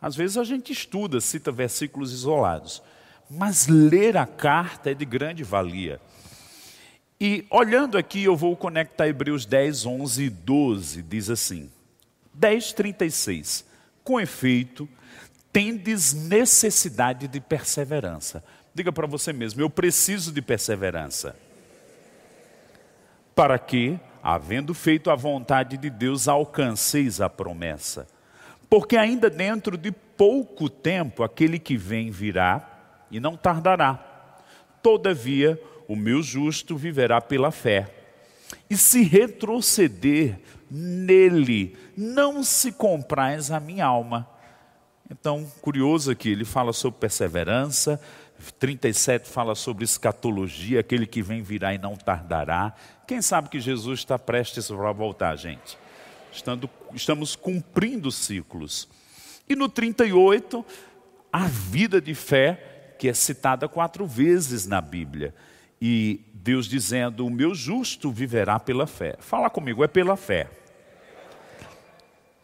Às 0.01 0.15
vezes 0.15 0.37
a 0.37 0.43
gente 0.43 0.71
estuda, 0.71 1.21
cita 1.21 1.51
versículos 1.51 2.11
isolados, 2.11 2.81
mas 3.29 3.67
ler 3.67 4.17
a 4.17 4.25
carta 4.25 4.91
é 4.91 4.93
de 4.93 5.05
grande 5.05 5.43
valia. 5.43 6.01
E 7.19 7.45
olhando 7.49 7.97
aqui, 7.97 8.23
eu 8.23 8.35
vou 8.35 8.55
conectar 8.55 9.07
Hebreus 9.07 9.45
10, 9.45 9.85
11 9.85 10.23
e 10.23 10.29
12, 10.29 11.01
diz 11.03 11.29
assim: 11.29 11.69
10, 12.33 12.73
36. 12.73 13.65
Com 14.03 14.19
efeito, 14.19 14.89
tendes 15.51 16.13
necessidade 16.13 17.27
de 17.27 17.39
perseverança. 17.39 18.43
Diga 18.73 18.91
para 18.91 19.07
você 19.07 19.31
mesmo: 19.31 19.61
eu 19.61 19.69
preciso 19.69 20.31
de 20.31 20.41
perseverança. 20.41 21.35
Para 23.35 23.57
que, 23.57 23.99
havendo 24.21 24.73
feito 24.73 25.09
a 25.09 25.15
vontade 25.15 25.77
de 25.77 25.89
Deus, 25.89 26.27
alcanceis 26.27 27.21
a 27.21 27.29
promessa. 27.29 28.07
Porque 28.69 28.97
ainda 28.97 29.29
dentro 29.29 29.77
de 29.77 29.91
pouco 29.91 30.69
tempo 30.69 31.23
aquele 31.23 31.59
que 31.59 31.77
vem 31.77 32.09
virá 32.09 32.67
e 33.11 33.19
não 33.19 33.37
tardará. 33.37 33.99
Todavia, 34.81 35.59
o 35.93 35.95
meu 35.95 36.23
justo 36.23 36.75
viverá 36.75 37.21
pela 37.21 37.51
fé. 37.51 37.87
E 38.69 38.75
se 38.75 39.03
retroceder 39.03 40.39
nele, 40.69 41.77
não 41.95 42.43
se 42.43 42.71
comprais 42.71 43.51
a 43.51 43.59
minha 43.59 43.85
alma. 43.85 44.27
Então, 45.09 45.45
curioso 45.61 46.09
aqui, 46.09 46.29
ele 46.29 46.45
fala 46.45 46.73
sobre 46.73 46.99
perseverança, 46.99 48.01
37 48.59 49.29
fala 49.29 49.53
sobre 49.53 49.83
escatologia, 49.83 50.79
aquele 50.79 51.05
que 51.05 51.21
vem 51.21 51.43
virá 51.43 51.73
e 51.73 51.77
não 51.77 51.95
tardará. 51.95 52.73
Quem 53.07 53.21
sabe 53.21 53.49
que 53.49 53.59
Jesus 53.59 53.99
está 53.99 54.17
prestes 54.17 54.71
a 54.71 54.91
voltar, 54.91 55.35
gente? 55.35 55.77
Estando, 56.31 56.67
estamos 56.93 57.35
cumprindo 57.35 58.11
ciclos. 58.11 58.89
E 59.47 59.55
no 59.55 59.69
38, 59.69 60.65
a 61.31 61.45
vida 61.45 62.01
de 62.01 62.15
fé, 62.15 62.95
que 62.97 63.07
é 63.07 63.13
citada 63.13 63.67
quatro 63.67 64.07
vezes 64.07 64.65
na 64.65 64.81
Bíblia. 64.81 65.35
E 65.85 66.21
Deus 66.33 66.65
dizendo: 66.65 67.27
O 67.27 67.29
meu 67.29 67.53
justo 67.53 68.09
viverá 68.09 68.57
pela 68.57 68.87
fé. 68.87 69.17
Fala 69.19 69.49
comigo, 69.49 69.83
é 69.83 69.87
pela 69.89 70.15
fé. 70.15 70.49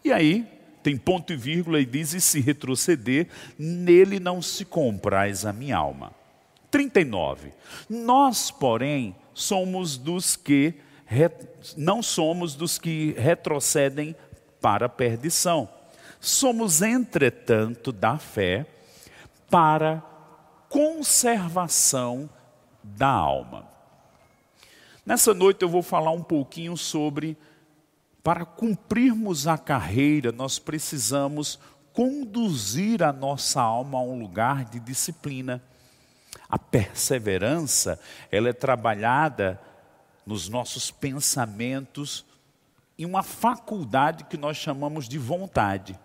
E 0.03 0.12
aí, 0.12 0.46
tem 0.84 0.98
ponto 0.98 1.31
e 1.31 1.38
vírgula 1.38 1.79
e 1.79 1.86
diz: 1.86 2.13
E 2.13 2.19
se 2.19 2.41
retroceder, 2.41 3.29
nele 3.58 4.19
não 4.19 4.41
se 4.41 4.65
comprais 4.65 5.46
a 5.46 5.53
minha 5.53 5.77
alma. 5.77 6.12
39. 6.69 7.53
Nós, 7.89 8.51
porém, 8.51 9.15
somos 9.34 9.98
dos 9.98 10.36
que 10.36 10.74
não 11.77 12.03
somos 12.03 12.55
dos 12.55 12.77
que 12.77 13.15
retrocedem 13.17 14.17
para 14.60 14.88
a 14.88 14.89
perdição. 14.89 15.69
Somos, 16.19 16.81
entretanto, 16.81 17.93
da 17.93 18.17
fé 18.17 18.65
para 19.50 20.03
conservação 20.67 22.29
da 22.83 23.07
alma. 23.07 23.67
Nessa 25.05 25.33
noite 25.33 25.63
eu 25.63 25.69
vou 25.69 25.81
falar 25.81 26.12
um 26.12 26.24
pouquinho 26.24 26.77
sobre 26.77 27.38
para 28.24 28.45
cumprirmos 28.45 29.48
a 29.48 29.57
carreira, 29.57 30.31
nós 30.31 30.59
precisamos 30.59 31.59
conduzir 31.93 33.01
a 33.01 33.12
nossa 33.12 33.62
alma 33.62 33.98
a 33.98 34.01
um 34.01 34.19
lugar 34.19 34.65
de 34.65 34.79
disciplina. 34.79 35.63
A 36.48 36.59
perseverança, 36.59 38.00
ela 38.31 38.50
é 38.50 38.53
trabalhada 38.53 39.59
nos 40.25 40.48
nossos 40.48 40.91
pensamentos 40.91 42.25
em 42.98 43.05
uma 43.05 43.24
faculdade 43.24 44.25
que 44.25 44.38
nós 44.38 44.57
chamamos 44.57 45.07
de 45.07 45.17
vontade. 45.17 45.98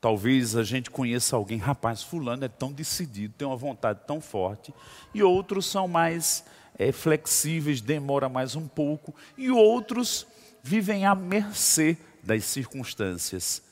Talvez 0.00 0.54
a 0.54 0.62
gente 0.62 0.90
conheça 0.90 1.34
alguém, 1.34 1.58
rapaz, 1.58 2.02
fulano 2.02 2.44
é 2.44 2.48
tão 2.48 2.72
decidido, 2.72 3.34
tem 3.36 3.46
uma 3.46 3.56
vontade 3.56 4.00
tão 4.06 4.20
forte, 4.20 4.72
e 5.12 5.22
outros 5.22 5.66
são 5.66 5.88
mais 5.88 6.44
é, 6.78 6.92
flexíveis, 6.92 7.80
demora 7.80 8.28
mais 8.28 8.54
um 8.54 8.68
pouco, 8.68 9.12
e 9.36 9.50
outros 9.50 10.26
vivem 10.62 11.04
à 11.04 11.16
mercê 11.16 11.96
das 12.22 12.44
circunstâncias. 12.44 13.62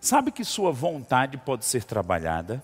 Sabe 0.00 0.30
que 0.30 0.44
sua 0.44 0.70
vontade 0.70 1.36
pode 1.38 1.64
ser 1.64 1.82
trabalhada? 1.82 2.62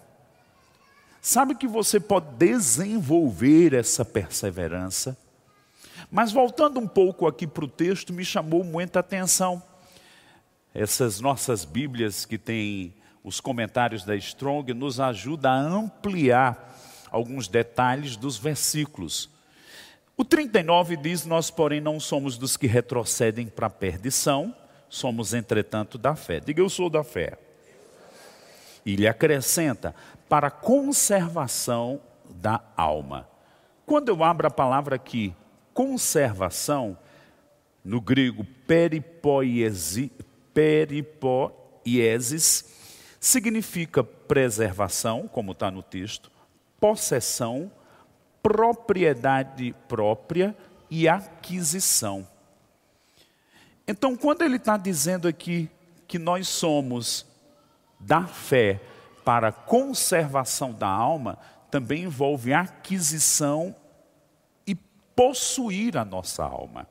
Sabe 1.20 1.54
que 1.54 1.66
você 1.66 1.98
pode 1.98 2.26
desenvolver 2.36 3.74
essa 3.74 4.04
perseverança? 4.04 5.16
Mas 6.10 6.30
voltando 6.30 6.78
um 6.78 6.86
pouco 6.86 7.26
aqui 7.26 7.46
para 7.46 7.64
o 7.64 7.68
texto, 7.68 8.12
me 8.12 8.24
chamou 8.24 8.62
muita 8.62 9.00
atenção. 9.00 9.62
Essas 10.72 11.20
nossas 11.20 11.64
Bíblias 11.64 12.24
que 12.24 12.38
têm 12.38 12.94
os 13.22 13.40
comentários 13.40 14.04
da 14.04 14.16
Strong 14.16 14.72
nos 14.74 14.98
ajuda 14.98 15.50
a 15.50 15.60
ampliar 15.60 16.76
alguns 17.10 17.48
detalhes 17.48 18.16
dos 18.16 18.38
versículos. 18.38 19.28
O 20.16 20.24
39 20.24 20.96
diz: 20.96 21.24
Nós, 21.24 21.50
porém, 21.50 21.80
não 21.80 22.00
somos 22.00 22.38
dos 22.38 22.56
que 22.56 22.66
retrocedem 22.66 23.46
para 23.46 23.66
a 23.66 23.70
perdição, 23.70 24.54
somos, 24.88 25.34
entretanto, 25.34 25.98
da 25.98 26.14
fé. 26.14 26.40
Diga, 26.40 26.60
eu 26.60 26.68
sou 26.68 26.88
da 26.90 27.04
fé. 27.04 27.38
E 28.84 28.94
ele 28.94 29.06
acrescenta: 29.06 29.94
para 30.28 30.48
a 30.48 30.50
conservação 30.50 32.00
da 32.28 32.62
alma. 32.76 33.28
Quando 33.84 34.08
eu 34.08 34.22
abro 34.22 34.46
a 34.46 34.50
palavra 34.50 34.96
aqui, 34.96 35.34
conservação, 35.74 36.96
no 37.84 38.00
grego 38.00 38.46
peripoiesis, 38.66 40.10
significa 43.20 44.02
preservação, 44.02 45.28
como 45.28 45.52
está 45.52 45.70
no 45.70 45.82
texto, 45.82 46.32
possessão, 46.80 47.70
propriedade 48.42 49.74
própria 49.86 50.56
e 50.88 51.06
aquisição. 51.06 52.26
Então, 53.86 54.16
quando 54.16 54.42
ele 54.42 54.56
está 54.56 54.78
dizendo 54.78 55.28
aqui 55.28 55.68
que 56.08 56.18
nós 56.18 56.48
somos 56.48 57.26
da 57.98 58.26
fé 58.26 58.80
para 59.24 59.52
conservação 59.52 60.72
da 60.72 60.88
alma, 60.88 61.38
também 61.70 62.04
envolve 62.04 62.54
aquisição 62.54 63.74
e 64.66 64.74
possuir 64.74 65.98
a 65.98 66.04
nossa 66.04 66.42
alma. 66.42 66.88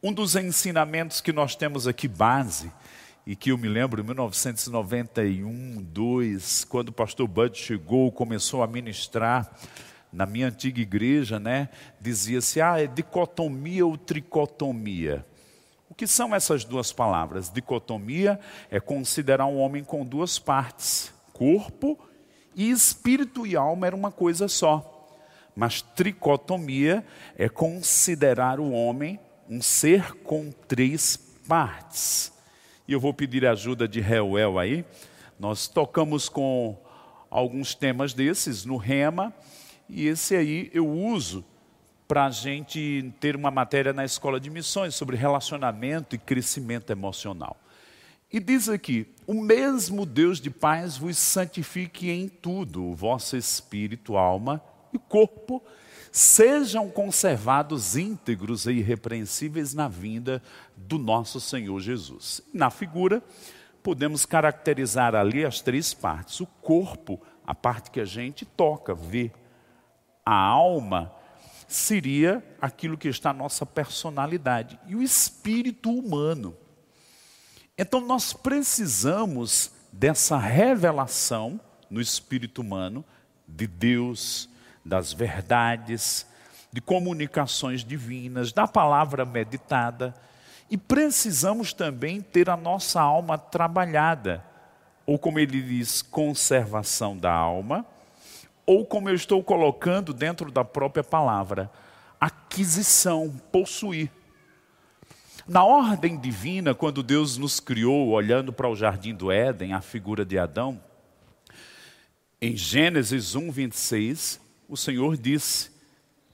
Um 0.00 0.12
dos 0.12 0.36
ensinamentos 0.36 1.20
que 1.20 1.32
nós 1.32 1.56
temos 1.56 1.88
aqui 1.88 2.06
base 2.06 2.70
e 3.26 3.34
que 3.34 3.50
eu 3.50 3.56
me 3.56 3.68
lembro 3.68 4.02
em 4.02 4.04
1991, 4.04 5.82
2, 5.82 6.64
quando 6.64 6.90
o 6.90 6.92
pastor 6.92 7.26
Bud 7.26 7.56
chegou, 7.56 8.12
começou 8.12 8.62
a 8.62 8.66
ministrar 8.66 9.50
na 10.12 10.26
minha 10.26 10.48
antiga 10.48 10.80
igreja, 10.80 11.40
né? 11.40 11.70
Dizia-se, 11.98 12.60
ah, 12.60 12.80
é 12.80 12.86
dicotomia 12.86 13.86
ou 13.86 13.96
tricotomia. 13.96 15.24
O 15.88 15.94
que 15.94 16.06
são 16.06 16.34
essas 16.34 16.64
duas 16.64 16.92
palavras? 16.92 17.48
Dicotomia 17.48 18.38
é 18.70 18.78
considerar 18.78 19.46
um 19.46 19.56
homem 19.56 19.82
com 19.82 20.04
duas 20.04 20.38
partes, 20.38 21.12
corpo 21.32 21.98
e 22.54 22.70
espírito 22.70 23.46
e 23.46 23.56
alma 23.56 23.86
era 23.86 23.96
uma 23.96 24.12
coisa 24.12 24.48
só. 24.48 24.90
Mas 25.56 25.80
tricotomia 25.80 27.04
é 27.38 27.48
considerar 27.48 28.60
o 28.60 28.70
homem 28.70 29.18
um 29.48 29.62
ser 29.62 30.12
com 30.16 30.50
três 30.50 31.16
partes 31.48 32.33
e 32.86 32.92
eu 32.92 33.00
vou 33.00 33.14
pedir 33.14 33.46
a 33.46 33.52
ajuda 33.52 33.88
de 33.88 34.00
Reuel 34.00 34.58
aí. 34.58 34.84
Nós 35.38 35.66
tocamos 35.66 36.28
com 36.28 36.78
alguns 37.30 37.74
temas 37.74 38.12
desses 38.12 38.64
no 38.64 38.76
Rema, 38.76 39.34
e 39.88 40.06
esse 40.06 40.36
aí 40.36 40.70
eu 40.72 40.88
uso 40.88 41.44
para 42.06 42.26
a 42.26 42.30
gente 42.30 43.12
ter 43.18 43.34
uma 43.34 43.50
matéria 43.50 43.92
na 43.92 44.04
escola 44.04 44.38
de 44.38 44.50
missões 44.50 44.94
sobre 44.94 45.16
relacionamento 45.16 46.14
e 46.14 46.18
crescimento 46.18 46.90
emocional. 46.90 47.56
E 48.32 48.38
diz 48.38 48.68
aqui: 48.68 49.06
o 49.26 49.34
mesmo 49.34 50.04
Deus 50.04 50.40
de 50.40 50.50
paz 50.50 50.96
vos 50.96 51.16
santifique 51.16 52.10
em 52.10 52.28
tudo, 52.28 52.84
o 52.84 52.94
vosso 52.94 53.36
espírito, 53.36 54.16
alma 54.16 54.62
e 54.92 54.98
corpo 54.98 55.62
sejam 56.14 56.88
conservados 56.88 57.96
íntegros 57.96 58.66
e 58.66 58.70
irrepreensíveis 58.74 59.74
na 59.74 59.88
vinda 59.88 60.40
do 60.76 60.96
nosso 60.96 61.40
Senhor 61.40 61.80
Jesus. 61.80 62.40
Na 62.52 62.70
figura, 62.70 63.20
podemos 63.82 64.24
caracterizar 64.24 65.16
ali 65.16 65.44
as 65.44 65.60
três 65.60 65.92
partes: 65.92 66.38
o 66.38 66.46
corpo, 66.46 67.20
a 67.44 67.52
parte 67.52 67.90
que 67.90 67.98
a 67.98 68.04
gente 68.04 68.44
toca, 68.44 68.94
vê, 68.94 69.32
a 70.24 70.36
alma 70.36 71.12
seria 71.66 72.46
aquilo 72.60 72.96
que 72.96 73.08
está 73.08 73.32
na 73.32 73.40
nossa 73.40 73.66
personalidade, 73.66 74.78
e 74.86 74.94
o 74.94 75.02
espírito 75.02 75.90
humano. 75.90 76.56
Então 77.76 78.00
nós 78.00 78.32
precisamos 78.32 79.72
dessa 79.92 80.38
revelação 80.38 81.58
no 81.90 82.00
espírito 82.00 82.60
humano 82.60 83.04
de 83.48 83.66
Deus, 83.66 84.48
das 84.84 85.12
verdades, 85.12 86.26
de 86.72 86.80
comunicações 86.80 87.84
divinas, 87.84 88.52
da 88.52 88.66
palavra 88.66 89.24
meditada. 89.24 90.14
E 90.70 90.76
precisamos 90.76 91.72
também 91.72 92.20
ter 92.20 92.50
a 92.50 92.56
nossa 92.56 93.00
alma 93.00 93.38
trabalhada, 93.38 94.44
ou 95.06 95.18
como 95.18 95.38
ele 95.38 95.62
diz, 95.62 96.02
conservação 96.02 97.16
da 97.16 97.32
alma, 97.32 97.86
ou 98.66 98.84
como 98.84 99.08
eu 99.08 99.14
estou 99.14 99.42
colocando 99.42 100.12
dentro 100.12 100.50
da 100.50 100.64
própria 100.64 101.04
palavra, 101.04 101.70
aquisição, 102.20 103.30
possuir. 103.52 104.10
Na 105.46 105.62
ordem 105.62 106.18
divina, 106.18 106.74
quando 106.74 107.02
Deus 107.02 107.36
nos 107.36 107.60
criou, 107.60 108.08
olhando 108.08 108.52
para 108.52 108.68
o 108.68 108.74
jardim 108.74 109.14
do 109.14 109.30
Éden, 109.30 109.74
a 109.74 109.82
figura 109.82 110.24
de 110.24 110.38
Adão, 110.38 110.80
em 112.40 112.56
Gênesis 112.56 113.34
1, 113.34 113.50
26, 113.50 114.40
o 114.68 114.76
Senhor 114.76 115.16
disse 115.16 115.70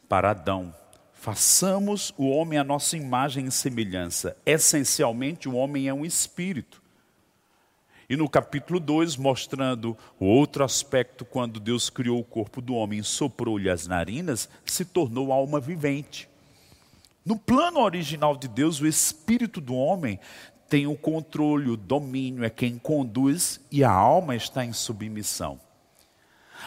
para 0.08 0.30
Adão: 0.30 0.74
façamos 1.12 2.14
o 2.16 2.28
homem 2.28 2.58
a 2.58 2.64
nossa 2.64 2.96
imagem 2.96 3.46
e 3.46 3.50
semelhança. 3.50 4.36
Essencialmente, 4.46 5.48
o 5.48 5.54
homem 5.54 5.88
é 5.88 5.94
um 5.94 6.04
espírito. 6.04 6.82
E 8.08 8.16
no 8.16 8.28
capítulo 8.28 8.80
2, 8.80 9.16
mostrando 9.16 9.96
o 10.18 10.24
outro 10.26 10.64
aspecto, 10.64 11.24
quando 11.24 11.60
Deus 11.60 11.88
criou 11.88 12.18
o 12.18 12.24
corpo 12.24 12.60
do 12.60 12.74
homem 12.74 13.02
soprou-lhe 13.04 13.70
as 13.70 13.86
narinas, 13.86 14.48
se 14.64 14.84
tornou 14.84 15.32
alma 15.32 15.60
vivente. 15.60 16.28
No 17.24 17.36
plano 17.36 17.78
original 17.78 18.36
de 18.36 18.48
Deus, 18.48 18.80
o 18.80 18.86
espírito 18.86 19.60
do 19.60 19.74
homem 19.74 20.18
tem 20.68 20.86
o 20.86 20.96
controle, 20.96 21.70
o 21.70 21.76
domínio, 21.76 22.42
é 22.42 22.50
quem 22.50 22.78
conduz 22.78 23.60
e 23.70 23.84
a 23.84 23.90
alma 23.90 24.34
está 24.34 24.64
em 24.64 24.72
submissão. 24.72 25.60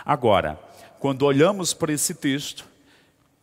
Agora, 0.05 0.59
quando 1.03 1.23
olhamos 1.23 1.73
para 1.73 1.91
esse 1.91 2.13
texto, 2.13 2.65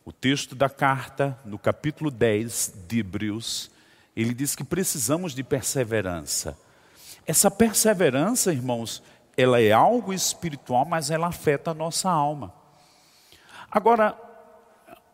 o 0.03 0.11
texto 0.11 0.55
da 0.55 0.67
carta, 0.67 1.37
no 1.45 1.59
capítulo 1.59 2.09
10 2.09 2.73
de 2.87 3.01
Hebreus, 3.01 3.69
ele 4.15 4.33
diz 4.33 4.55
que 4.55 4.63
precisamos 4.63 5.35
de 5.35 5.43
perseverança. 5.43 6.57
Essa 7.23 7.51
perseverança, 7.51 8.51
irmãos, 8.51 9.03
ela 9.37 9.61
é 9.61 9.71
algo 9.71 10.11
espiritual, 10.11 10.85
mas 10.85 11.11
ela 11.11 11.27
afeta 11.27 11.69
a 11.69 11.75
nossa 11.75 12.09
alma. 12.09 12.51
Agora, 13.69 14.19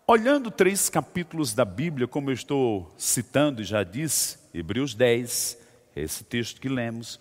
olhando 0.08 0.50
três 0.50 0.88
capítulos 0.88 1.54
da 1.54 1.66
Bíblia, 1.66 2.08
como 2.08 2.30
eu 2.30 2.34
estou 2.34 2.96
citando 2.98 3.62
e 3.62 3.66
já 3.66 3.84
disse, 3.84 4.38
Hebreus 4.54 4.94
10, 4.94 5.58
esse 5.98 6.24
texto 6.24 6.62
que 6.62 6.70
lemos, 6.70 7.20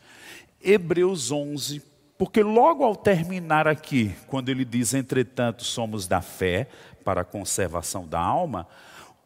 Hebreus 0.63 1.33
11, 1.33 1.83
porque 2.19 2.43
logo 2.43 2.85
ao 2.85 2.97
terminar 2.97 3.69
aqui, 3.69 4.15
quando 4.27 4.49
ele 4.49 4.65
diz, 4.65 4.95
entretanto, 4.95 5.65
somos 5.65 6.07
da 6.09 6.21
fé 6.21 6.69
para 7.05 7.21
a 7.21 7.25
conservação 7.25 8.07
da 8.07 8.21
alma, 8.21 8.67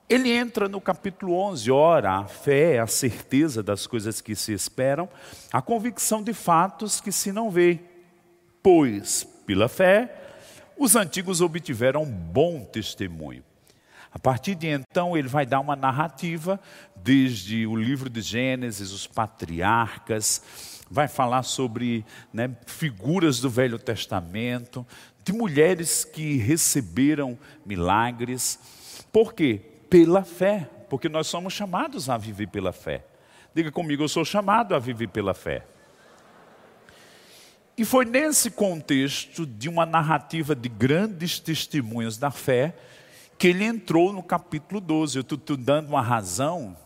ele 0.09 0.33
entra 0.33 0.69
no 0.69 0.81
capítulo 0.81 1.35
11, 1.35 1.71
ora, 1.71 2.15
a 2.15 2.25
fé 2.25 2.75
é 2.75 2.79
a 2.81 2.87
certeza 2.89 3.63
das 3.63 3.87
coisas 3.87 4.21
que 4.21 4.35
se 4.35 4.53
esperam, 4.53 5.09
a 5.53 5.63
convicção 5.63 6.21
de 6.21 6.35
fatos 6.35 7.01
que 7.01 7.13
se 7.13 7.31
não 7.31 7.49
vê. 7.49 7.79
Pois, 8.61 9.23
pela 9.47 9.69
fé, 9.69 10.13
os 10.77 10.97
antigos 10.97 11.41
obtiveram 11.41 12.05
bom 12.05 12.65
testemunho. 12.65 13.45
A 14.13 14.19
partir 14.19 14.57
de 14.57 14.67
então, 14.67 15.17
ele 15.17 15.29
vai 15.29 15.47
dar 15.47 15.61
uma 15.61 15.77
narrativa, 15.77 16.59
desde 16.97 17.65
o 17.65 17.77
livro 17.77 18.11
de 18.11 18.21
Gênesis, 18.21 18.91
os 18.91 19.07
patriarcas, 19.07 20.43
vai 20.91 21.07
falar 21.07 21.45
sobre 21.45 22.05
né, 22.33 22.51
figuras 22.67 23.39
do 23.39 23.49
Velho 23.49 23.79
Testamento, 23.79 24.85
de 25.23 25.33
mulheres 25.33 26.05
que 26.05 26.37
receberam 26.37 27.39
milagres. 27.65 28.59
Por 29.13 29.33
quê? 29.33 29.61
Pela 29.89 30.25
fé, 30.25 30.69
porque 30.89 31.09
nós 31.09 31.29
somos 31.29 31.53
chamados 31.53 32.11
a 32.11 32.17
viver 32.17 32.49
pela 32.49 32.73
fé. 32.73 33.05
Diga 33.55 33.71
comigo, 33.71 34.03
eu 34.03 34.09
sou 34.09 34.25
chamado 34.25 34.75
a 34.75 34.79
viver 34.79 35.09
pela 35.09 35.35
fé. 35.35 35.65
E 37.77 37.85
foi 37.85 38.05
nesse 38.05 38.51
contexto 38.51 39.47
de 39.47 39.69
uma 39.69 39.87
narrativa 39.87 40.55
de 40.55 40.69
grandes 40.69 41.39
testemunhos 41.39 42.19
da 42.19 42.31
fé 42.31 42.75
que 43.39 43.49
ele 43.49 43.65
entrou 43.65 44.13
no 44.13 44.23
capítulo 44.23 44.81
12. 44.81 45.17
Eu 45.17 45.23
estou 45.23 45.57
dando 45.57 45.89
uma 45.89 46.03
razão 46.03 46.77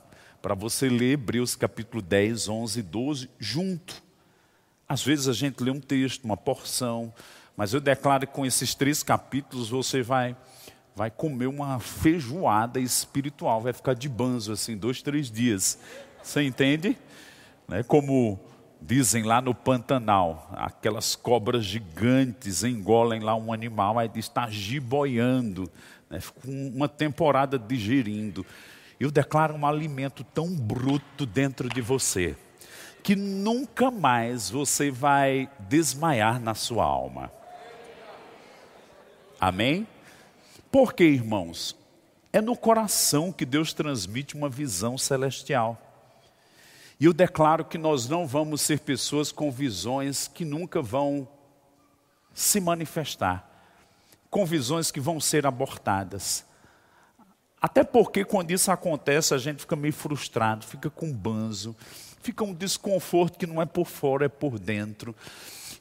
para 0.45 0.55
você 0.55 0.91
ler 0.91 1.13
Hebreus 1.13 1.57
capítulo 1.57 2.03
10, 2.03 2.51
11 2.51 2.79
e 2.79 2.83
12 2.83 3.31
junto. 3.39 4.03
Às 4.87 5.03
vezes 5.03 5.27
a 5.27 5.33
gente 5.33 5.65
lê 5.65 5.71
um 5.71 5.81
texto, 5.81 6.23
uma 6.25 6.37
porção, 6.37 7.11
mas 7.57 7.73
eu 7.73 7.81
declaro 7.81 8.27
que 8.27 8.35
com 8.35 8.45
esses 8.45 8.75
três 8.75 9.03
capítulos 9.03 9.71
você 9.71 10.03
vai 10.03 10.37
vai 10.95 11.11
comer 11.11 11.47
uma 11.47 11.81
feijoada 11.81 12.79
espiritual, 12.79 13.63
vai 13.63 13.73
ficar 13.73 13.95
de 13.95 14.07
banzo 14.07 14.53
assim, 14.53 14.77
dois, 14.77 15.01
três 15.01 15.31
dias. 15.31 15.79
Você 16.23 16.43
entende? 16.43 16.95
Né? 17.67 17.83
Como 17.83 18.39
Dizem 18.87 19.23
lá 19.23 19.41
no 19.41 19.55
Pantanal, 19.55 20.51
aquelas 20.53 21.17
cobras 21.17 21.65
gigantes 21.65 22.63
engolem 22.63 23.21
lá 23.21 23.35
um 23.35 23.51
animal, 23.51 23.99
aí 23.99 24.11
está 24.17 24.51
giboiando, 24.51 25.71
né, 26.11 26.19
uma 26.45 26.87
temporada 26.87 27.59
digerindo. 27.59 28.45
Eu 28.99 29.11
declaro 29.11 29.55
um 29.55 29.67
alimento 29.67 30.23
tão 30.23 30.55
bruto 30.55 31.27
dentro 31.27 31.69
de 31.69 31.81
você, 31.81 32.37
que 33.03 33.17
nunca 33.17 33.91
mais 33.91 34.49
você 34.49 34.91
vai 34.91 35.51
desmaiar 35.59 36.41
na 36.41 36.55
sua 36.55 36.85
alma. 36.85 37.31
Amém? 39.41 39.87
Porque, 40.71 41.05
irmãos, 41.05 41.77
é 42.33 42.41
no 42.41 42.57
coração 42.57 43.31
que 43.31 43.45
Deus 43.45 43.73
transmite 43.73 44.35
uma 44.35 44.49
visão 44.49 44.97
celestial. 44.99 45.81
E 46.99 47.05
eu 47.05 47.13
declaro 47.13 47.65
que 47.65 47.77
nós 47.77 48.09
não 48.09 48.27
vamos 48.27 48.61
ser 48.61 48.81
pessoas 48.81 49.31
com 49.31 49.51
visões 49.51 50.27
que 50.27 50.45
nunca 50.45 50.81
vão 50.81 51.29
se 52.33 52.61
manifestar, 52.61 53.49
com 54.31 54.45
visões 54.45 54.91
que 54.91 54.99
vão 54.99 55.21
ser 55.21 55.47
abortadas. 55.47 56.45
Até 57.65 57.83
porque 57.83 58.27
quando 58.27 58.51
isso 58.51 58.71
acontece, 58.71 59.33
a 59.33 59.39
gente 59.39 59.61
fica 59.61 59.75
meio 59.75 59.95
frustrado, 59.95 60.67
fica 60.67 60.91
com 60.91 61.11
banzo, 61.11 61.75
fica 62.21 62.45
um 62.45 62.53
desconforto 62.53 63.39
que 63.39 63.47
não 63.47 63.63
é 63.63 63.65
por 63.65 63.87
fora, 63.87 64.27
é 64.27 64.29
por 64.29 64.59
dentro. 64.59 65.17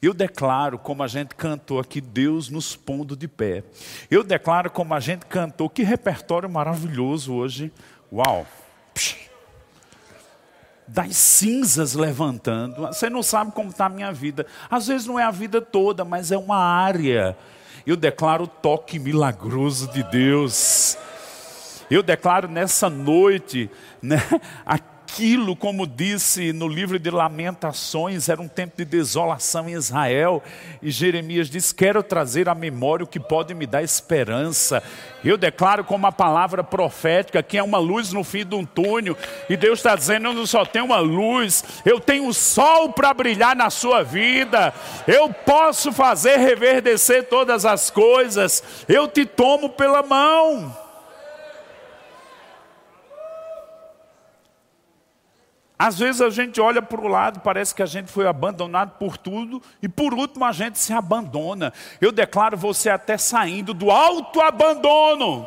Eu 0.00 0.14
declaro, 0.14 0.78
como 0.78 1.02
a 1.02 1.06
gente 1.06 1.34
cantou 1.34 1.78
aqui, 1.78 2.00
Deus 2.00 2.48
nos 2.48 2.74
pondo 2.74 3.14
de 3.14 3.28
pé. 3.28 3.62
Eu 4.10 4.24
declaro, 4.24 4.70
como 4.70 4.94
a 4.94 4.98
gente 4.98 5.26
cantou, 5.26 5.68
que 5.68 5.82
repertório 5.82 6.48
maravilhoso 6.48 7.34
hoje. 7.34 7.70
Uau! 8.10 8.46
Psh 8.94 9.28
das 10.88 11.16
cinzas 11.16 11.94
levantando. 11.94 12.86
Você 12.86 13.10
não 13.10 13.22
sabe 13.22 13.52
como 13.52 13.68
está 13.68 13.86
a 13.86 13.90
minha 13.90 14.12
vida. 14.12 14.46
Às 14.70 14.86
vezes 14.86 15.06
não 15.06 15.18
é 15.18 15.22
a 15.22 15.30
vida 15.30 15.60
toda, 15.60 16.02
mas 16.02 16.32
é 16.32 16.38
uma 16.38 16.56
área. 16.56 17.36
Eu 17.86 17.96
declaro 17.96 18.44
o 18.44 18.46
toque 18.46 18.98
milagroso 18.98 19.90
de 19.92 20.02
Deus. 20.02 20.96
Eu 21.90 22.02
declaro 22.02 22.48
nessa 22.48 22.88
noite, 22.88 23.70
né, 24.02 24.16
aquilo, 25.14 25.54
como 25.54 25.86
disse 25.86 26.52
no 26.52 26.66
livro 26.66 26.98
de 26.98 27.08
Lamentações, 27.08 28.28
era 28.28 28.42
um 28.42 28.48
tempo 28.48 28.76
de 28.76 28.84
desolação 28.84 29.68
em 29.68 29.72
Israel. 29.72 30.42
E 30.82 30.90
Jeremias 30.90 31.48
diz: 31.48 31.72
Quero 31.72 32.02
trazer 32.02 32.48
à 32.48 32.54
memória 32.54 33.04
o 33.04 33.06
que 33.06 33.20
pode 33.20 33.54
me 33.54 33.64
dar 33.64 33.82
esperança. 33.82 34.82
Eu 35.24 35.36
declaro 35.36 35.84
como 35.84 36.04
uma 36.04 36.12
palavra 36.12 36.64
profética 36.64 37.42
que 37.44 37.56
é 37.56 37.62
uma 37.62 37.78
luz 37.78 38.12
no 38.12 38.24
fim 38.24 38.44
de 38.44 38.56
um 38.56 38.64
túnel. 38.64 39.16
E 39.48 39.56
Deus 39.56 39.78
está 39.78 39.94
dizendo: 39.94 40.26
Eu 40.26 40.34
não 40.34 40.46
só 40.46 40.64
tenho 40.64 40.86
uma 40.86 40.98
luz, 40.98 41.62
eu 41.84 42.00
tenho 42.00 42.26
o 42.26 42.34
sol 42.34 42.92
para 42.92 43.14
brilhar 43.14 43.54
na 43.54 43.70
sua 43.70 44.02
vida. 44.02 44.74
Eu 45.06 45.32
posso 45.32 45.92
fazer 45.92 46.38
reverdecer 46.38 47.28
todas 47.28 47.64
as 47.64 47.88
coisas. 47.88 48.64
Eu 48.88 49.06
te 49.06 49.24
tomo 49.24 49.68
pela 49.68 50.02
mão. 50.02 50.83
Às 55.84 55.98
vezes 55.98 56.22
a 56.22 56.30
gente 56.30 56.58
olha 56.62 56.80
para 56.80 56.98
o 56.98 57.06
lado, 57.06 57.40
parece 57.40 57.74
que 57.74 57.82
a 57.82 57.86
gente 57.86 58.10
foi 58.10 58.26
abandonado 58.26 58.92
por 58.92 59.18
tudo, 59.18 59.62
e 59.82 59.86
por 59.86 60.14
último 60.14 60.42
a 60.46 60.50
gente 60.50 60.78
se 60.78 60.94
abandona. 60.94 61.74
Eu 62.00 62.10
declaro 62.10 62.56
você 62.56 62.88
até 62.88 63.18
saindo 63.18 63.74
do 63.74 63.90
auto-abandono. 63.90 65.46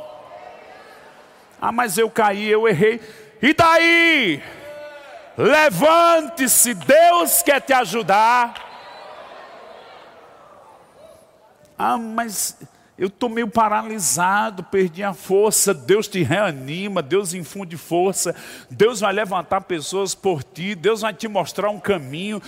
Ah, 1.59 1.71
mas 1.71 1.97
eu 1.97 2.07
caí, 2.07 2.47
eu 2.47 2.67
errei. 2.67 3.01
E 3.41 3.51
daí? 3.51 4.43
Levante-se, 5.35 6.75
Deus 6.75 7.41
quer 7.41 7.59
te 7.59 7.73
ajudar. 7.73 8.53
Ah, 11.75 11.97
mas 11.97 12.59
eu 12.97 13.09
estou 13.09 13.29
meio 13.29 13.47
paralisado, 13.47 14.63
perdi 14.63 15.03
a 15.03 15.13
força. 15.13 15.71
Deus 15.71 16.07
te 16.07 16.23
reanima, 16.23 17.03
Deus 17.03 17.31
infunde 17.35 17.77
força. 17.77 18.35
Deus 18.71 19.01
vai 19.01 19.13
levantar 19.13 19.61
pessoas 19.61 20.15
por 20.15 20.43
ti, 20.43 20.73
Deus 20.73 21.01
vai 21.01 21.13
te 21.13 21.27
mostrar 21.27 21.69
um 21.69 21.79
caminho, 21.79 22.41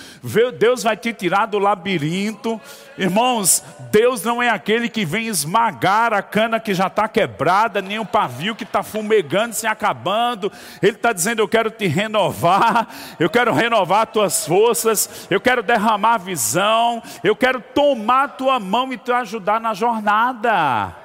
Deus 0.57 0.81
vai 0.81 0.97
te 0.97 1.13
tirar 1.13 1.45
do 1.45 1.59
labirinto. 1.59 2.59
Irmãos, 2.97 3.63
Deus 3.91 4.23
não 4.23 4.41
é 4.41 4.49
aquele 4.49 4.89
que 4.89 5.05
vem 5.05 5.27
esmagar 5.27 6.13
a 6.13 6.23
cana 6.23 6.59
que 6.59 6.73
já 6.73 6.87
está 6.87 7.07
quebrada, 7.07 7.79
nem 7.79 7.99
o 7.99 8.05
pavio 8.05 8.55
que 8.55 8.63
está 8.63 8.81
fumegando, 8.81 9.53
se 9.53 9.67
acabando. 9.67 10.51
Ele 10.81 10.95
está 10.95 11.13
dizendo: 11.13 11.43
Eu 11.43 11.47
quero 11.47 11.69
te 11.69 11.85
renovar, 11.85 12.87
eu 13.19 13.29
quero 13.29 13.53
renovar 13.53 14.07
tuas 14.07 14.47
forças, 14.47 15.27
eu 15.29 15.39
quero 15.39 15.61
derramar 15.61 16.17
visão, 16.17 17.03
eu 17.23 17.35
quero 17.35 17.61
tomar 17.61 18.29
tua 18.29 18.59
mão 18.59 18.91
e 18.91 18.97
te 18.97 19.11
ajudar 19.11 19.61
na 19.61 19.75
jornada 19.75 20.38
nada. 20.39 20.95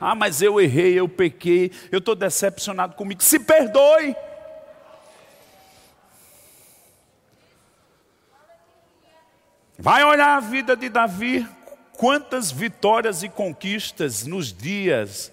Ah, 0.00 0.14
mas 0.14 0.40
eu 0.40 0.60
errei, 0.60 0.98
eu 0.98 1.08
pequei, 1.08 1.72
eu 1.90 1.98
estou 1.98 2.14
decepcionado 2.14 2.94
comigo. 2.94 3.22
Se 3.22 3.38
perdoe. 3.38 4.14
Vai 9.78 10.04
olhar 10.04 10.36
a 10.36 10.40
vida 10.40 10.76
de 10.76 10.88
Davi, 10.88 11.46
quantas 11.94 12.50
vitórias 12.50 13.22
e 13.22 13.28
conquistas 13.28 14.26
nos 14.26 14.52
dias 14.52 15.32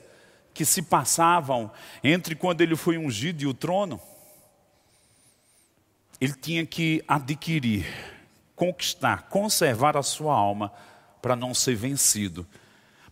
que 0.53 0.65
se 0.65 0.81
passavam 0.81 1.69
entre 2.03 2.33
quando 2.35 2.61
ele 2.61 2.75
foi 2.75 2.97
ungido 2.97 3.43
e 3.43 3.47
o 3.47 3.53
trono. 3.53 4.01
Ele 6.19 6.33
tinha 6.33 6.65
que 6.65 7.03
adquirir, 7.07 7.85
conquistar, 8.55 9.23
conservar 9.23 9.95
a 9.95 10.03
sua 10.03 10.33
alma 10.33 10.73
para 11.21 11.35
não 11.35 11.53
ser 11.53 11.75
vencido, 11.75 12.45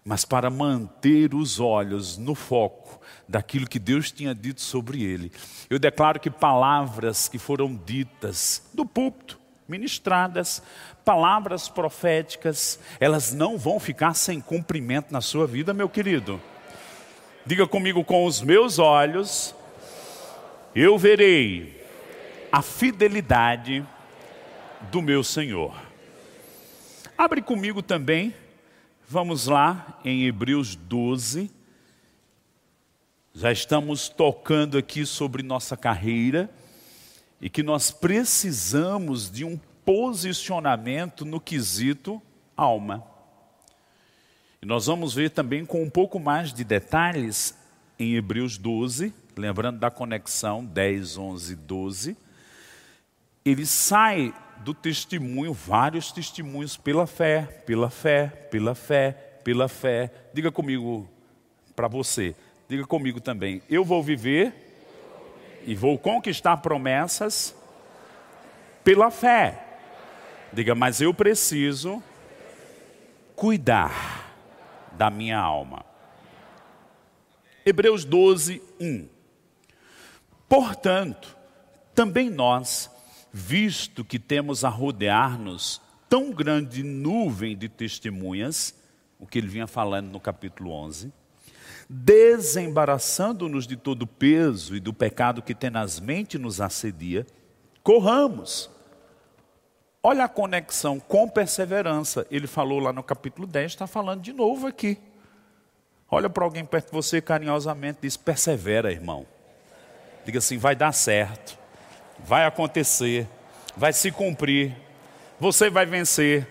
mas 0.03 0.23
para 0.23 0.49
manter 0.49 1.33
os 1.33 1.59
olhos 1.59 2.17
no 2.17 2.35
foco 2.35 3.01
daquilo 3.27 3.67
que 3.67 3.79
Deus 3.79 4.11
tinha 4.11 4.35
dito 4.35 4.61
sobre 4.61 5.03
ele. 5.03 5.31
Eu 5.69 5.79
declaro 5.79 6.19
que 6.19 6.29
palavras 6.29 7.27
que 7.27 7.39
foram 7.39 7.75
ditas 7.75 8.63
do 8.73 8.85
púlpito, 8.85 9.39
ministradas, 9.67 10.61
palavras 11.03 11.67
proféticas, 11.67 12.79
elas 12.99 13.33
não 13.33 13.57
vão 13.57 13.79
ficar 13.79 14.13
sem 14.13 14.39
cumprimento 14.39 15.11
na 15.11 15.21
sua 15.21 15.47
vida, 15.47 15.73
meu 15.73 15.89
querido. 15.89 16.39
Diga 17.45 17.67
comigo, 17.67 18.03
com 18.03 18.25
os 18.25 18.41
meus 18.41 18.79
olhos, 18.79 19.55
eu 20.75 20.97
verei 20.97 21.85
a 22.51 22.61
fidelidade 22.61 23.85
do 24.91 25.01
meu 25.01 25.23
Senhor. 25.23 25.84
Abre 27.17 27.41
comigo 27.41 27.81
também, 27.81 28.35
vamos 29.07 29.47
lá 29.47 30.01
em 30.03 30.25
Hebreus 30.25 30.75
12. 30.75 31.49
Já 33.33 33.53
estamos 33.53 34.09
tocando 34.09 34.77
aqui 34.77 35.05
sobre 35.05 35.41
nossa 35.41 35.77
carreira 35.77 36.49
e 37.39 37.49
que 37.49 37.63
nós 37.63 37.89
precisamos 37.89 39.31
de 39.31 39.45
um 39.45 39.57
posicionamento 39.85 41.23
no 41.23 41.39
quesito 41.39 42.21
alma. 42.55 43.01
E 44.61 44.65
nós 44.65 44.87
vamos 44.87 45.13
ver 45.13 45.29
também 45.29 45.65
com 45.65 45.81
um 45.81 45.89
pouco 45.89 46.19
mais 46.19 46.53
de 46.53 46.65
detalhes 46.65 47.57
em 47.97 48.15
Hebreus 48.15 48.57
12, 48.57 49.13
lembrando 49.37 49.79
da 49.79 49.89
conexão 49.89 50.65
10, 50.65 51.17
11, 51.17 51.55
12. 51.55 52.17
Ele 53.45 53.65
sai 53.65 54.33
do 54.65 54.73
testemunho, 54.73 55.53
vários 55.53 56.11
testemunhos 56.11 56.75
pela 56.75 57.05
fé, 57.05 57.43
pela 57.67 57.87
fé, 57.87 58.25
pela 58.49 58.73
fé, 58.73 59.11
pela 59.43 59.67
fé. 59.67 60.11
Diga 60.33 60.51
comigo 60.51 61.07
para 61.75 61.87
você, 61.87 62.35
diga 62.67 62.83
comigo 62.83 63.21
também. 63.21 63.61
Eu 63.69 63.85
vou 63.85 64.01
viver 64.01 65.61
e 65.67 65.75
vou 65.75 65.99
conquistar 65.99 66.57
promessas 66.57 67.55
pela 68.83 69.11
fé. 69.11 69.63
Diga, 70.51 70.73
mas 70.73 70.99
eu 70.99 71.13
preciso 71.13 72.01
cuidar 73.35 74.33
da 74.93 75.11
minha 75.11 75.37
alma. 75.37 75.85
Hebreus 77.63 78.03
12, 78.03 78.63
1. 78.81 79.07
Portanto, 80.49 81.37
também 81.93 82.31
nós 82.31 82.94
visto 83.37 84.05
que 84.05 84.17
temos 84.17 84.63
a 84.63 84.69
rodear-nos 84.69 85.81
tão 86.07 86.31
grande 86.31 86.81
nuvem 86.83 87.57
de 87.57 87.67
testemunhas, 87.67 88.73
o 89.19 89.27
que 89.27 89.37
ele 89.37 89.49
vinha 89.49 89.67
falando 89.67 90.07
no 90.07 90.21
capítulo 90.21 90.71
11, 90.71 91.11
desembaraçando-nos 91.89 93.67
de 93.67 93.75
todo 93.75 94.03
o 94.03 94.07
peso 94.07 94.73
e 94.73 94.79
do 94.79 94.93
pecado 94.93 95.41
que 95.41 95.53
tenazmente 95.53 96.37
nos 96.37 96.61
assedia, 96.61 97.27
corramos. 97.83 98.69
Olha 100.01 100.23
a 100.23 100.29
conexão 100.29 100.97
com 100.97 101.27
perseverança. 101.27 102.25
Ele 102.31 102.47
falou 102.47 102.79
lá 102.79 102.93
no 102.93 103.03
capítulo 103.03 103.45
10, 103.45 103.73
está 103.73 103.85
falando 103.85 104.21
de 104.21 104.31
novo 104.31 104.65
aqui. 104.65 104.97
Olha 106.09 106.29
para 106.29 106.45
alguém 106.45 106.63
perto 106.63 106.85
de 106.85 106.93
você 106.93 107.19
carinhosamente, 107.19 107.99
diz: 108.03 108.15
persevera, 108.15 108.93
irmão. 108.93 109.25
Diga 110.23 110.37
assim: 110.37 110.57
vai 110.57 110.73
dar 110.73 110.93
certo, 110.93 111.59
vai 112.25 112.45
acontecer, 112.45 113.27
vai 113.77 113.93
se 113.93 114.11
cumprir, 114.11 114.75
você 115.39 115.69
vai 115.69 115.85
vencer. 115.85 116.47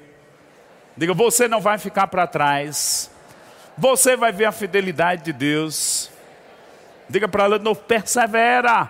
Diga: 0.97 1.13
você 1.13 1.49
não 1.49 1.61
vai 1.61 1.79
ficar 1.79 2.07
para 2.07 2.27
trás, 2.27 3.11
você 3.77 4.17
vai 4.17 4.33
ver 4.33 4.45
a 4.45 4.53
fidelidade 4.53 5.25
de 5.25 5.33
Deus. 5.33 6.11
Diga 7.09 7.29
para 7.29 7.45
ela 7.45 7.59
de 7.59 7.75
persevera. 7.75 8.89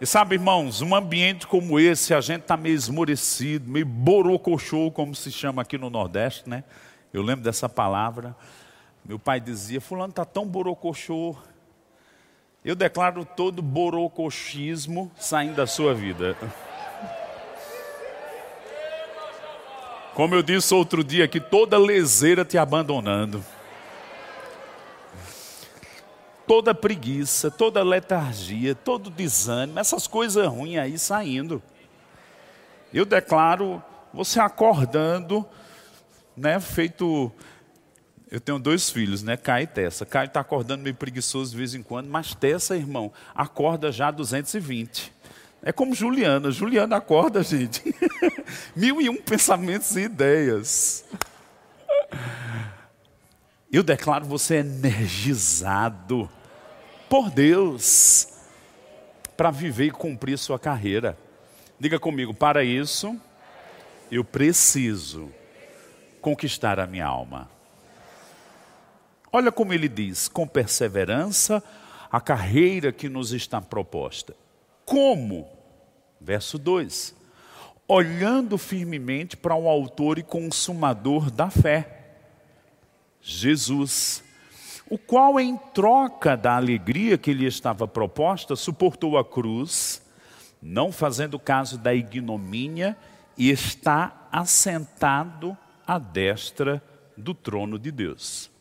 E 0.00 0.06
sabe, 0.06 0.34
irmãos, 0.34 0.82
um 0.82 0.96
ambiente 0.96 1.46
como 1.46 1.78
esse, 1.78 2.12
a 2.12 2.20
gente 2.20 2.42
está 2.42 2.56
meio 2.56 2.74
esmorecido, 2.74 3.70
meio 3.70 3.86
borocochô, 3.86 4.90
como 4.90 5.14
se 5.14 5.30
chama 5.30 5.62
aqui 5.62 5.78
no 5.78 5.90
Nordeste, 5.90 6.48
né? 6.48 6.64
Eu 7.12 7.22
lembro 7.22 7.44
dessa 7.44 7.68
palavra. 7.68 8.34
Meu 9.04 9.18
pai 9.18 9.40
dizia: 9.40 9.80
Fulano 9.80 10.10
está 10.10 10.24
tão 10.24 10.46
borocochô. 10.46 11.36
Eu 12.64 12.74
declaro 12.74 13.24
todo 13.24 13.60
borocochismo 13.60 15.10
saindo 15.16 15.56
da 15.56 15.66
sua 15.66 15.94
vida. 15.94 16.36
Como 20.14 20.34
eu 20.34 20.42
disse 20.42 20.74
outro 20.74 21.02
dia 21.02 21.24
aqui, 21.24 21.40
toda 21.40 21.78
leseira 21.78 22.44
te 22.44 22.58
abandonando 22.58 23.42
toda 26.52 26.74
preguiça, 26.74 27.50
toda 27.50 27.82
letargia, 27.82 28.74
todo 28.74 29.08
desânimo, 29.08 29.78
essas 29.78 30.06
coisas 30.06 30.46
ruins 30.46 30.76
aí 30.76 30.98
saindo. 30.98 31.62
Eu 32.92 33.06
declaro 33.06 33.82
você 34.12 34.38
acordando, 34.38 35.46
né, 36.36 36.60
feito 36.60 37.32
eu 38.32 38.40
tenho 38.40 38.58
dois 38.58 38.88
filhos, 38.88 39.22
né? 39.22 39.36
Caio 39.36 39.64
e 39.64 39.66
Tessa. 39.66 40.06
Caio 40.06 40.26
está 40.26 40.40
acordando 40.40 40.82
meio 40.82 40.94
preguiçoso 40.94 41.50
de 41.50 41.56
vez 41.58 41.74
em 41.74 41.82
quando, 41.82 42.08
mas 42.08 42.34
Tessa, 42.34 42.74
irmão, 42.74 43.12
acorda 43.34 43.92
já 43.92 44.10
220. 44.10 45.12
É 45.62 45.70
como 45.70 45.94
Juliana. 45.94 46.50
Juliana 46.50 46.96
acorda, 46.96 47.42
gente. 47.42 47.94
Mil 48.74 49.02
e 49.02 49.10
um 49.10 49.20
pensamentos 49.20 49.94
e 49.96 50.04
ideias. 50.04 51.04
Eu 53.70 53.82
declaro 53.82 54.24
você 54.24 54.56
energizado 54.56 56.26
por 57.10 57.28
Deus 57.28 58.28
para 59.36 59.50
viver 59.50 59.88
e 59.88 59.90
cumprir 59.90 60.38
sua 60.38 60.58
carreira. 60.58 61.18
Diga 61.78 62.00
comigo, 62.00 62.32
para 62.32 62.64
isso 62.64 63.14
eu 64.10 64.24
preciso 64.24 65.30
conquistar 66.22 66.80
a 66.80 66.86
minha 66.86 67.04
alma. 67.04 67.51
Olha 69.32 69.50
como 69.50 69.72
ele 69.72 69.88
diz, 69.88 70.28
com 70.28 70.46
perseverança, 70.46 71.62
a 72.10 72.20
carreira 72.20 72.92
que 72.92 73.08
nos 73.08 73.32
está 73.32 73.62
proposta. 73.62 74.36
Como? 74.84 75.48
Verso 76.20 76.58
2: 76.58 77.14
Olhando 77.88 78.58
firmemente 78.58 79.34
para 79.34 79.56
o 79.56 79.68
Autor 79.68 80.18
e 80.18 80.22
Consumador 80.22 81.30
da 81.30 81.48
fé 81.48 82.00
Jesus, 83.22 84.22
o 84.90 84.98
qual, 84.98 85.40
em 85.40 85.56
troca 85.72 86.36
da 86.36 86.56
alegria 86.56 87.16
que 87.16 87.32
lhe 87.32 87.46
estava 87.46 87.88
proposta, 87.88 88.54
suportou 88.54 89.16
a 89.16 89.24
cruz, 89.24 90.02
não 90.60 90.92
fazendo 90.92 91.38
caso 91.38 91.78
da 91.78 91.94
ignomínia, 91.94 92.94
e 93.38 93.48
está 93.48 94.28
assentado 94.30 95.56
à 95.86 95.98
destra 95.98 96.82
do 97.16 97.32
trono 97.32 97.78
de 97.78 97.90
Deus. 97.90 98.51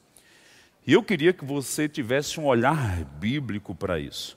E 0.85 0.93
eu 0.93 1.03
queria 1.03 1.33
que 1.33 1.45
você 1.45 1.87
tivesse 1.87 2.39
um 2.39 2.45
olhar 2.45 3.03
bíblico 3.19 3.75
para 3.75 3.99
isso. 3.99 4.35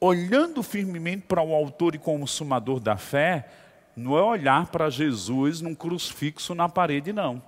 Olhando 0.00 0.62
firmemente 0.62 1.24
para 1.26 1.42
o 1.42 1.54
autor 1.54 1.94
e 1.94 1.98
consumador 1.98 2.80
da 2.80 2.96
fé, 2.96 3.48
não 3.96 4.16
é 4.16 4.22
olhar 4.22 4.66
para 4.66 4.90
Jesus 4.90 5.60
num 5.60 5.74
crucifixo 5.74 6.54
na 6.54 6.68
parede, 6.68 7.12
não 7.12 7.42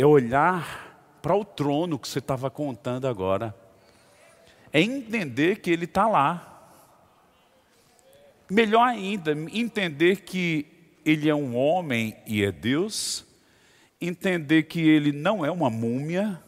é 0.00 0.06
olhar 0.06 1.18
para 1.20 1.36
o 1.36 1.44
trono 1.44 1.98
que 1.98 2.08
você 2.08 2.20
estava 2.20 2.50
contando 2.50 3.06
agora, 3.06 3.54
é 4.72 4.80
entender 4.80 5.60
que 5.60 5.70
Ele 5.70 5.84
está 5.84 6.08
lá. 6.08 6.46
Melhor 8.50 8.82
ainda, 8.82 9.32
entender 9.52 10.22
que 10.22 10.66
Ele 11.04 11.28
é 11.28 11.34
um 11.34 11.54
homem 11.54 12.16
e 12.26 12.42
é 12.42 12.50
Deus, 12.50 13.26
entender 14.00 14.64
que 14.64 14.80
Ele 14.80 15.12
não 15.12 15.44
é 15.44 15.50
uma 15.50 15.70
múmia, 15.70 16.40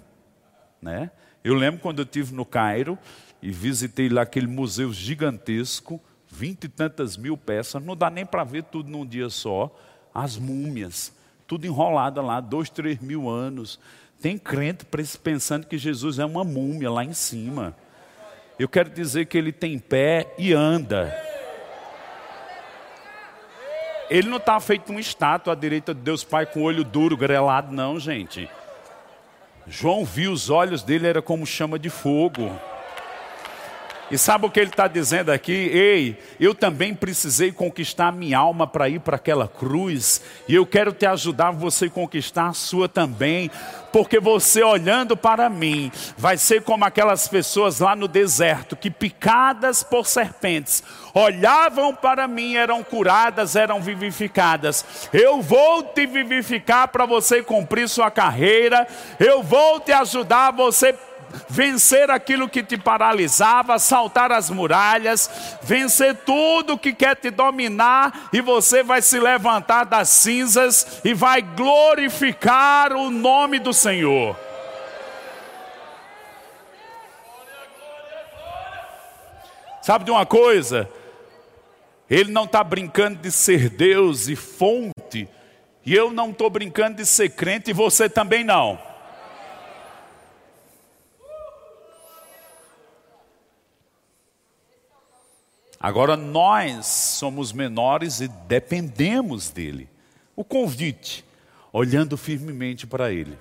né? 0.80 1.10
Eu 1.44 1.54
lembro 1.54 1.80
quando 1.80 1.98
eu 1.98 2.04
estive 2.04 2.34
no 2.34 2.44
Cairo 2.44 2.98
e 3.42 3.50
visitei 3.50 4.08
lá 4.08 4.22
aquele 4.22 4.46
museu 4.46 4.92
gigantesco, 4.92 6.00
vinte 6.28 6.64
e 6.64 6.68
tantas 6.68 7.16
mil 7.16 7.36
peças, 7.36 7.82
não 7.82 7.96
dá 7.96 8.08
nem 8.08 8.24
para 8.24 8.44
ver 8.44 8.64
tudo 8.64 8.88
num 8.88 9.04
dia 9.04 9.28
só, 9.28 9.76
as 10.14 10.36
múmias 10.38 11.12
tudo 11.52 11.66
enrolada 11.66 12.22
lá, 12.22 12.40
dois, 12.40 12.70
três 12.70 12.98
mil 12.98 13.28
anos. 13.28 13.78
Tem 14.22 14.38
crente 14.38 14.86
pensando 15.22 15.66
que 15.66 15.76
Jesus 15.76 16.18
é 16.18 16.24
uma 16.24 16.42
múmia 16.42 16.90
lá 16.90 17.04
em 17.04 17.12
cima. 17.12 17.76
Eu 18.58 18.66
quero 18.66 18.88
dizer 18.88 19.26
que 19.26 19.36
ele 19.36 19.52
tem 19.52 19.78
pé 19.78 20.34
e 20.38 20.54
anda. 20.54 21.14
Ele 24.12 24.28
não 24.28 24.36
está 24.36 24.60
feito 24.60 24.90
uma 24.90 25.00
estátua 25.00 25.54
à 25.54 25.56
direita 25.56 25.94
de 25.94 26.00
Deus 26.02 26.22
Pai 26.22 26.44
com 26.44 26.60
olho 26.64 26.84
duro, 26.84 27.16
grelado, 27.16 27.74
não, 27.74 27.98
gente. 27.98 28.46
João 29.66 30.04
viu 30.04 30.30
os 30.32 30.50
olhos 30.50 30.82
dele, 30.82 31.06
era 31.06 31.22
como 31.22 31.46
chama 31.46 31.78
de 31.78 31.88
fogo. 31.88 32.54
E 34.12 34.18
sabe 34.18 34.44
o 34.44 34.50
que 34.50 34.60
ele 34.60 34.68
está 34.68 34.86
dizendo 34.86 35.32
aqui? 35.32 35.52
Ei, 35.52 36.18
eu 36.38 36.54
também 36.54 36.94
precisei 36.94 37.50
conquistar 37.50 38.12
minha 38.12 38.38
alma 38.38 38.66
para 38.66 38.86
ir 38.86 39.00
para 39.00 39.16
aquela 39.16 39.48
cruz. 39.48 40.20
E 40.46 40.54
eu 40.54 40.66
quero 40.66 40.92
te 40.92 41.06
ajudar 41.06 41.50
você 41.50 41.88
conquistar 41.88 42.48
a 42.48 42.52
sua 42.52 42.86
também. 42.86 43.50
Porque 43.90 44.20
você 44.20 44.62
olhando 44.62 45.16
para 45.16 45.48
mim, 45.48 45.90
vai 46.18 46.36
ser 46.36 46.60
como 46.60 46.84
aquelas 46.84 47.26
pessoas 47.26 47.80
lá 47.80 47.96
no 47.96 48.06
deserto 48.06 48.76
que 48.76 48.90
picadas 48.90 49.82
por 49.82 50.06
serpentes, 50.06 50.82
olhavam 51.14 51.94
para 51.94 52.28
mim, 52.28 52.54
eram 52.54 52.82
curadas, 52.82 53.56
eram 53.56 53.80
vivificadas. 53.80 55.08
Eu 55.10 55.40
vou 55.40 55.84
te 55.84 56.06
vivificar 56.06 56.88
para 56.88 57.06
você 57.06 57.42
cumprir 57.42 57.88
sua 57.88 58.10
carreira. 58.10 58.86
Eu 59.18 59.42
vou 59.42 59.80
te 59.80 59.92
ajudar 59.92 60.48
a 60.48 60.52
você 60.52 60.94
vencer 61.48 62.10
aquilo 62.10 62.48
que 62.48 62.62
te 62.62 62.76
paralisava, 62.76 63.78
saltar 63.78 64.32
as 64.32 64.50
muralhas, 64.50 65.30
vencer 65.62 66.14
tudo 66.16 66.78
que 66.78 66.92
quer 66.92 67.16
te 67.16 67.30
dominar, 67.30 68.28
e 68.32 68.40
você 68.40 68.82
vai 68.82 69.02
se 69.02 69.18
levantar 69.18 69.84
das 69.84 70.08
cinzas 70.08 71.00
e 71.04 71.14
vai 71.14 71.42
glorificar 71.42 72.92
o 72.92 73.10
nome 73.10 73.58
do 73.58 73.72
Senhor. 73.72 74.36
Sabe 79.82 80.04
de 80.04 80.10
uma 80.12 80.24
coisa? 80.24 80.88
Ele 82.08 82.30
não 82.30 82.44
está 82.44 82.62
brincando 82.62 83.18
de 83.18 83.32
ser 83.32 83.68
Deus 83.68 84.28
e 84.28 84.36
fonte, 84.36 85.28
e 85.84 85.94
eu 85.94 86.12
não 86.12 86.30
estou 86.30 86.48
brincando 86.48 86.98
de 86.98 87.06
ser 87.06 87.30
crente, 87.30 87.70
e 87.70 87.74
você 87.74 88.08
também 88.08 88.44
não. 88.44 88.91
Agora 95.82 96.16
nós 96.16 96.86
somos 96.86 97.52
menores 97.52 98.20
e 98.20 98.28
dependemos 98.28 99.50
dele. 99.50 99.88
O 100.36 100.44
convite, 100.44 101.24
olhando 101.72 102.16
firmemente 102.16 102.86
para 102.86 103.10
ele. 103.10 103.36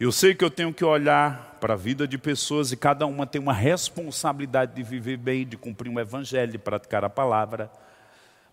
Eu 0.00 0.10
sei 0.10 0.34
que 0.34 0.42
eu 0.42 0.50
tenho 0.50 0.72
que 0.72 0.82
olhar 0.82 1.58
para 1.60 1.74
a 1.74 1.76
vida 1.76 2.08
de 2.08 2.16
pessoas 2.16 2.72
e 2.72 2.76
cada 2.76 3.06
uma 3.06 3.26
tem 3.26 3.38
uma 3.38 3.52
responsabilidade 3.52 4.74
de 4.74 4.82
viver 4.82 5.18
bem, 5.18 5.46
de 5.46 5.58
cumprir 5.58 5.90
um 5.90 6.00
evangelho, 6.00 6.52
de 6.52 6.58
praticar 6.58 7.04
a 7.04 7.10
palavra. 7.10 7.70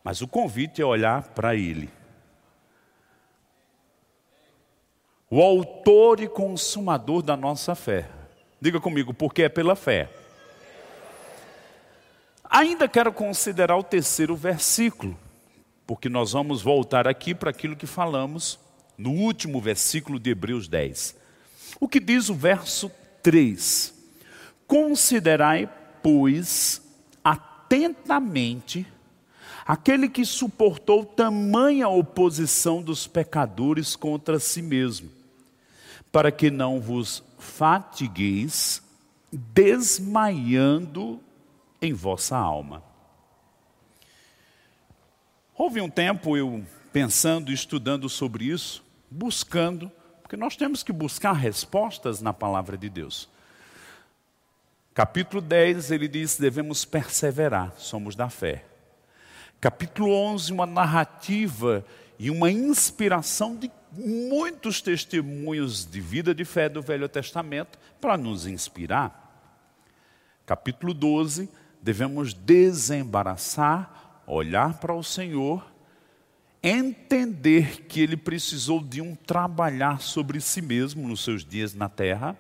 Mas 0.04 0.22
o 0.22 0.28
convite 0.28 0.82
é 0.82 0.86
olhar 0.86 1.24
para 1.30 1.56
ele. 1.56 1.89
O 5.30 5.41
autor 5.41 6.19
e 6.19 6.28
consumador 6.28 7.22
da 7.22 7.38
nossa 7.38 7.76
fé. 7.76 8.10
Diga 8.60 8.82
comigo, 8.82 9.13
porque 9.13 9.43
é 9.43 9.50
pela 9.50 9.74
fé. 9.74 10.10
Ainda 12.54 12.88
quero 12.88 13.12
considerar 13.12 13.76
o 13.78 13.84
terceiro 13.84 14.36
versículo, 14.36 15.18
porque 15.88 16.08
nós 16.08 16.34
vamos 16.34 16.62
voltar 16.62 17.08
aqui 17.08 17.34
para 17.34 17.50
aquilo 17.50 17.76
que 17.76 17.88
falamos 17.88 18.60
no 18.96 19.10
último 19.10 19.60
versículo 19.60 20.20
de 20.20 20.30
Hebreus 20.30 20.68
10. 20.68 21.16
O 21.80 21.88
que 21.88 22.00
diz 22.00 22.30
o 22.30 22.36
verso 22.36 22.92
3? 23.24 23.92
Considerai, 24.68 25.68
pois, 26.04 26.80
atentamente 27.24 28.86
aquele 29.66 30.08
que 30.08 30.24
suportou 30.24 31.04
tamanha 31.04 31.88
oposição 31.88 32.84
dos 32.84 33.08
pecadores 33.08 33.96
contra 33.96 34.38
si 34.38 34.62
mesmo, 34.62 35.10
para 36.12 36.32
que 36.32 36.52
não 36.52 36.80
vos 36.80 37.24
fatigueis, 37.39 38.80
desmaiando 39.32 41.20
em 41.84 41.93
vossa 41.93 42.38
alma. 42.38 42.82
Houve 45.54 45.82
um 45.82 45.89
tempo 45.89 46.38
eu 46.38 46.65
pensando 46.93 47.52
e 47.52 47.54
estudando 47.54 48.08
sobre 48.08 48.46
isso, 48.46 48.84
buscando, 49.12 49.91
porque 50.22 50.38
nós 50.38 50.56
temos 50.56 50.82
que 50.82 50.93
buscar 50.93 51.34
respostas 51.34 52.22
na 52.22 52.34
palavra 52.34 52.78
de 52.78 52.89
Deus. 52.89 53.30
Capítulo 54.93 55.41
10, 55.41 55.91
ele 55.91 56.08
diz: 56.08 56.38
devemos 56.38 56.86
perseverar, 56.86 57.74
somos 57.78 58.15
da 58.15 58.30
fé. 58.30 58.63
Capítulo 59.60 60.12
11, 60.12 60.54
uma 60.54 60.65
narrativa 60.65 61.86
e 62.17 62.32
uma 62.32 62.50
inspiração 62.50 63.56
de 63.56 63.69
muitos 63.91 64.82
testemunhos 64.82 65.86
de 65.86 66.00
vida 66.00 66.34
de 66.34 66.46
fé 66.46 66.69
do 66.69 66.82
Velho 66.82 67.10
Testamento 67.10 67.78
para 68.00 68.17
nos 68.17 68.48
inspirar. 68.48 69.19
Capítulo 70.46 70.93
12, 70.93 71.50
devemos 71.84 72.34
desembaraçar, 72.34 74.24
olhar 74.26 74.80
para 74.80 74.93
o 74.93 75.04
Senhor, 75.04 75.72
entender 76.63 77.86
que 77.88 78.00
ele 78.00 78.17
precisou 78.17 78.82
de 78.82 79.02
um 79.02 79.13
trabalhar 79.13 80.02
sobre 80.02 80.41
si 80.41 80.62
mesmo 80.62 81.08
nos 81.08 81.24
seus 81.24 81.46
dias 81.46 81.74
na 81.74 81.89
terra, 81.89 82.36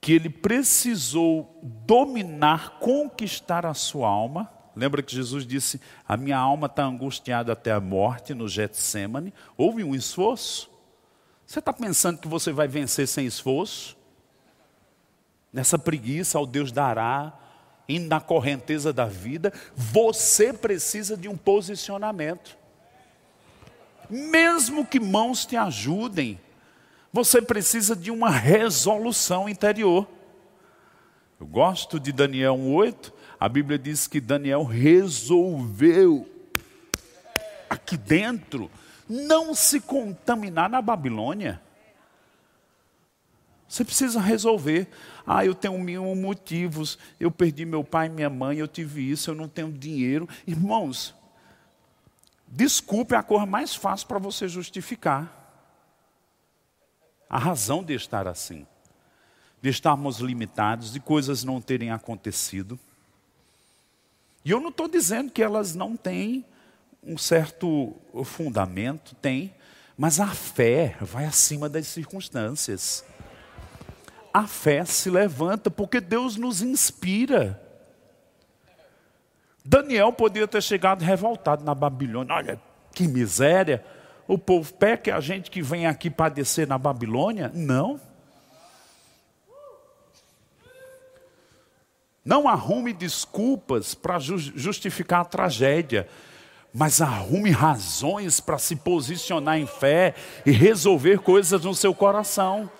que 0.00 0.12
ele 0.12 0.28
precisou 0.28 1.58
dominar, 1.62 2.78
conquistar 2.80 3.64
a 3.64 3.72
sua 3.72 4.08
alma 4.08 4.56
Lembra 4.76 5.02
que 5.02 5.14
Jesus 5.14 5.46
disse: 5.46 5.80
A 6.06 6.18
minha 6.18 6.36
alma 6.36 6.66
está 6.66 6.84
angustiada 6.84 7.54
até 7.54 7.72
a 7.72 7.80
morte 7.80 8.34
no 8.34 8.46
Getsemane. 8.46 9.32
Houve 9.56 9.82
um 9.82 9.94
esforço? 9.94 10.70
Você 11.46 11.60
está 11.60 11.72
pensando 11.72 12.18
que 12.18 12.28
você 12.28 12.52
vai 12.52 12.68
vencer 12.68 13.08
sem 13.08 13.24
esforço? 13.24 13.96
Nessa 15.50 15.78
preguiça, 15.78 16.36
ao 16.36 16.44
Deus 16.44 16.70
dará, 16.70 17.32
indo 17.88 18.08
na 18.08 18.20
correnteza 18.20 18.92
da 18.92 19.06
vida, 19.06 19.52
você 19.74 20.52
precisa 20.52 21.16
de 21.16 21.28
um 21.28 21.36
posicionamento. 21.36 22.56
Mesmo 24.08 24.86
que 24.86 25.00
mãos 25.00 25.44
te 25.44 25.56
ajudem, 25.56 26.40
você 27.12 27.40
precisa 27.40 27.96
de 27.96 28.10
uma 28.10 28.30
resolução 28.30 29.48
interior. 29.48 30.06
Eu 31.40 31.46
gosto 31.46 32.00
de 32.00 32.12
Daniel 32.12 32.56
1,8, 32.56 33.12
a 33.38 33.48
Bíblia 33.48 33.78
diz 33.78 34.06
que 34.06 34.20
Daniel 34.20 34.64
resolveu, 34.64 36.28
aqui 37.68 37.96
dentro, 37.96 38.70
não 39.08 39.54
se 39.54 39.80
contaminar 39.80 40.68
na 40.68 40.80
Babilônia. 40.80 41.60
Você 43.68 43.84
precisa 43.84 44.20
resolver. 44.20 44.88
Ah, 45.26 45.44
eu 45.44 45.54
tenho 45.54 45.78
mil 45.78 46.14
motivos. 46.14 46.98
Eu 47.18 47.30
perdi 47.30 47.64
meu 47.64 47.82
pai 47.82 48.06
e 48.06 48.10
minha 48.10 48.30
mãe, 48.30 48.58
eu 48.58 48.68
tive 48.68 49.10
isso, 49.10 49.30
eu 49.30 49.34
não 49.34 49.48
tenho 49.48 49.72
dinheiro. 49.72 50.28
Irmãos, 50.46 51.14
desculpe 52.46 53.14
é 53.14 53.18
a 53.18 53.22
cor 53.22 53.46
mais 53.46 53.74
fácil 53.74 54.06
para 54.06 54.18
você 54.18 54.46
justificar 54.46 55.44
a 57.28 57.38
razão 57.38 57.82
de 57.82 57.92
estar 57.92 58.28
assim, 58.28 58.64
de 59.60 59.68
estarmos 59.68 60.18
limitados, 60.18 60.92
de 60.92 61.00
coisas 61.00 61.42
não 61.42 61.60
terem 61.60 61.90
acontecido. 61.90 62.78
E 64.44 64.50
eu 64.52 64.60
não 64.60 64.68
estou 64.68 64.86
dizendo 64.86 65.32
que 65.32 65.42
elas 65.42 65.74
não 65.74 65.96
têm 65.96 66.44
um 67.02 67.18
certo 67.18 67.96
fundamento, 68.24 69.14
tem, 69.16 69.52
mas 69.98 70.20
a 70.20 70.28
fé 70.28 70.96
vai 71.00 71.24
acima 71.24 71.68
das 71.68 71.88
circunstâncias. 71.88 73.04
A 74.36 74.46
fé 74.46 74.84
se 74.84 75.08
levanta 75.08 75.70
porque 75.70 75.98
Deus 75.98 76.36
nos 76.36 76.60
inspira. 76.60 77.58
Daniel 79.64 80.12
poderia 80.12 80.46
ter 80.46 80.62
chegado 80.62 81.02
revoltado 81.02 81.64
na 81.64 81.74
Babilônia. 81.74 82.34
Olha, 82.34 82.60
que 82.92 83.08
miséria. 83.08 83.82
O 84.28 84.36
povo 84.36 84.74
peca 84.74 85.16
a 85.16 85.20
gente 85.22 85.50
que 85.50 85.62
vem 85.62 85.86
aqui 85.86 86.10
padecer 86.10 86.68
na 86.68 86.76
Babilônia? 86.76 87.50
Não. 87.54 87.98
Não 92.22 92.46
arrume 92.46 92.92
desculpas 92.92 93.94
para 93.94 94.18
justificar 94.18 95.22
a 95.22 95.24
tragédia, 95.24 96.06
mas 96.74 97.00
arrume 97.00 97.52
razões 97.52 98.38
para 98.38 98.58
se 98.58 98.76
posicionar 98.76 99.56
em 99.56 99.66
fé 99.66 100.14
e 100.44 100.50
resolver 100.50 101.20
coisas 101.20 101.64
no 101.64 101.74
seu 101.74 101.94
coração. 101.94 102.70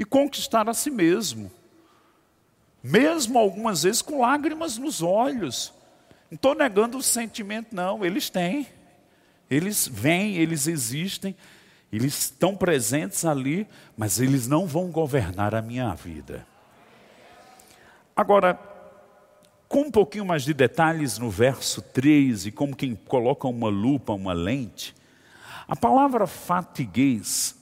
E 0.00 0.04
conquistar 0.06 0.66
a 0.66 0.72
si 0.72 0.90
mesmo. 0.90 1.52
Mesmo 2.82 3.38
algumas 3.38 3.82
vezes 3.82 4.00
com 4.00 4.22
lágrimas 4.22 4.78
nos 4.78 5.02
olhos. 5.02 5.74
Não 6.30 6.36
estou 6.36 6.54
negando 6.54 6.96
o 6.96 7.02
sentimento, 7.02 7.76
não. 7.76 8.02
Eles 8.02 8.30
têm. 8.30 8.66
Eles 9.50 9.86
vêm, 9.86 10.36
eles 10.36 10.66
existem. 10.66 11.36
Eles 11.92 12.18
estão 12.18 12.56
presentes 12.56 13.26
ali, 13.26 13.68
mas 13.94 14.18
eles 14.18 14.48
não 14.48 14.66
vão 14.66 14.90
governar 14.90 15.54
a 15.54 15.60
minha 15.60 15.92
vida. 15.94 16.46
Agora, 18.16 18.58
com 19.68 19.82
um 19.82 19.90
pouquinho 19.90 20.24
mais 20.24 20.44
de 20.44 20.54
detalhes 20.54 21.18
no 21.18 21.28
verso 21.28 21.82
3, 21.82 22.46
e 22.46 22.50
como 22.50 22.74
quem 22.74 22.94
coloca 22.94 23.46
uma 23.46 23.68
lupa, 23.68 24.14
uma 24.14 24.32
lente, 24.32 24.94
a 25.68 25.76
palavra 25.76 26.26
fatiguez, 26.26 27.59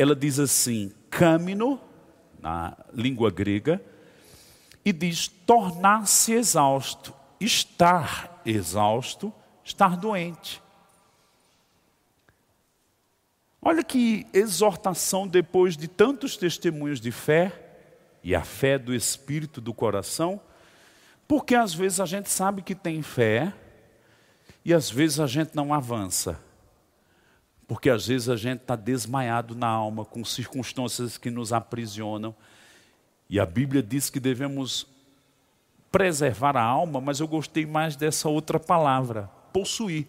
ela 0.00 0.16
diz 0.16 0.38
assim, 0.38 0.92
camino, 1.10 1.78
na 2.40 2.76
língua 2.92 3.30
grega, 3.30 3.82
e 4.82 4.92
diz 4.92 5.28
tornar-se 5.28 6.32
exausto, 6.32 7.12
estar 7.38 8.40
exausto, 8.46 9.32
estar 9.62 9.96
doente. 9.96 10.62
Olha 13.60 13.84
que 13.84 14.26
exortação 14.32 15.28
depois 15.28 15.76
de 15.76 15.86
tantos 15.86 16.36
testemunhos 16.36 16.98
de 16.98 17.12
fé 17.12 17.52
e 18.22 18.34
a 18.34 18.42
fé 18.42 18.78
do 18.78 18.94
espírito 18.94 19.60
do 19.60 19.74
coração, 19.74 20.40
porque 21.28 21.54
às 21.54 21.74
vezes 21.74 22.00
a 22.00 22.06
gente 22.06 22.30
sabe 22.30 22.62
que 22.62 22.74
tem 22.74 23.02
fé 23.02 23.52
e 24.64 24.72
às 24.72 24.90
vezes 24.90 25.20
a 25.20 25.26
gente 25.26 25.54
não 25.54 25.74
avança. 25.74 26.40
Porque 27.70 27.88
às 27.88 28.08
vezes 28.08 28.28
a 28.28 28.34
gente 28.34 28.62
está 28.62 28.74
desmaiado 28.74 29.54
na 29.54 29.68
alma 29.68 30.04
com 30.04 30.24
circunstâncias 30.24 31.16
que 31.16 31.30
nos 31.30 31.52
aprisionam. 31.52 32.34
E 33.28 33.38
a 33.38 33.46
Bíblia 33.46 33.80
diz 33.80 34.10
que 34.10 34.18
devemos 34.18 34.88
preservar 35.88 36.56
a 36.56 36.62
alma, 36.64 37.00
mas 37.00 37.20
eu 37.20 37.28
gostei 37.28 37.64
mais 37.64 37.94
dessa 37.94 38.28
outra 38.28 38.58
palavra, 38.58 39.30
possuir 39.52 40.08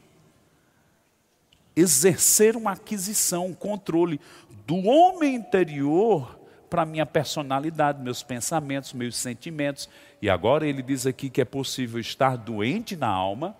exercer 1.75 2.55
uma 2.55 2.71
aquisição, 2.71 3.45
um 3.45 3.53
controle 3.53 4.19
do 4.65 4.77
homem 4.87 5.35
interior 5.35 6.39
para 6.67 6.81
a 6.81 6.85
minha 6.85 7.05
personalidade, 7.05 8.01
meus 8.01 8.23
pensamentos, 8.23 8.91
meus 8.91 9.15
sentimentos. 9.15 9.87
E 10.19 10.31
agora 10.31 10.65
ele 10.65 10.81
diz 10.81 11.05
aqui 11.05 11.29
que 11.29 11.41
é 11.41 11.45
possível 11.45 11.99
estar 12.01 12.37
doente 12.37 12.95
na 12.95 13.07
alma, 13.07 13.55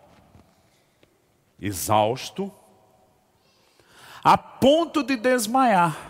exausto, 1.60 2.52
a 4.24 4.38
ponto 4.38 5.04
de 5.04 5.16
desmaiar. 5.16 6.10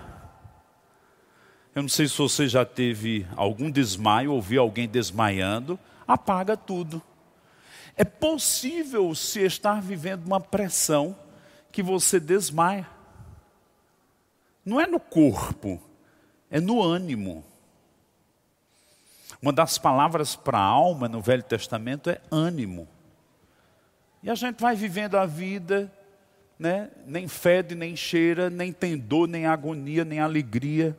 Eu 1.74 1.84
não 1.84 1.90
sei 1.90 2.08
se 2.08 2.18
você 2.18 2.48
já 2.48 2.66
teve 2.66 3.26
algum 3.36 3.72
desmaio, 3.72 4.34
ouviu 4.34 4.62
alguém 4.62 4.88
desmaiando, 4.88 5.80
apaga 6.06 6.58
tudo. 6.58 7.02
É 7.96 8.04
possível 8.04 9.14
se 9.16 9.42
estar 9.42 9.82
vivendo 9.82 10.26
uma 10.26 10.40
pressão 10.40 11.16
que 11.72 11.82
você 11.82 12.20
desmaia. 12.20 12.88
Não 14.66 14.80
é 14.80 14.86
no 14.86 15.00
corpo, 15.00 15.82
é 16.50 16.60
no 16.60 16.82
ânimo. 16.82 17.44
Uma 19.42 19.54
das 19.54 19.78
palavras 19.78 20.36
para 20.36 20.60
alma 20.60 21.08
no 21.08 21.22
Velho 21.22 21.42
Testamento 21.42 22.10
é 22.10 22.22
ânimo. 22.30 22.88
E 24.22 24.30
a 24.30 24.36
gente 24.36 24.60
vai 24.62 24.76
vivendo 24.76 25.16
a 25.16 25.26
vida 25.26 25.92
né? 26.62 26.92
nem 27.08 27.28
fede, 27.28 27.74
nem 27.74 27.96
cheira, 27.96 28.48
nem 28.48 28.72
tem 28.72 28.96
dor, 28.96 29.28
nem 29.28 29.48
agonia, 29.48 30.06
nem 30.06 30.20
alegria. 30.20 30.96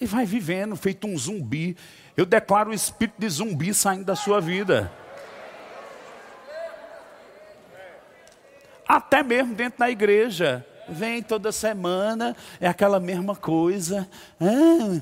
E 0.00 0.04
vai 0.04 0.26
vivendo, 0.26 0.74
feito 0.74 1.06
um 1.06 1.16
zumbi. 1.16 1.76
Eu 2.16 2.26
declaro 2.26 2.70
o 2.70 2.74
espírito 2.74 3.14
de 3.16 3.28
zumbi 3.28 3.72
saindo 3.72 4.04
da 4.04 4.16
sua 4.16 4.40
vida. 4.40 4.90
Até 8.88 9.22
mesmo 9.22 9.54
dentro 9.54 9.78
da 9.78 9.88
igreja. 9.88 10.66
Vem 10.88 11.22
toda 11.22 11.52
semana, 11.52 12.36
é 12.60 12.66
aquela 12.66 12.98
mesma 12.98 13.36
coisa. 13.36 14.08
Ah. 14.40 15.00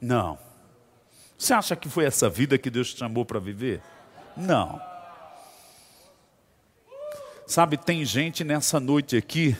Não. 0.00 0.38
Você 1.36 1.52
acha 1.52 1.74
que 1.74 1.88
foi 1.88 2.04
essa 2.04 2.30
vida 2.30 2.56
que 2.56 2.70
Deus 2.70 2.94
te 2.94 3.00
chamou 3.00 3.24
para 3.24 3.40
viver? 3.40 3.82
Não. 4.36 4.80
Sabe, 7.46 7.76
tem 7.76 8.04
gente 8.04 8.44
nessa 8.44 8.78
noite 8.78 9.16
aqui 9.16 9.56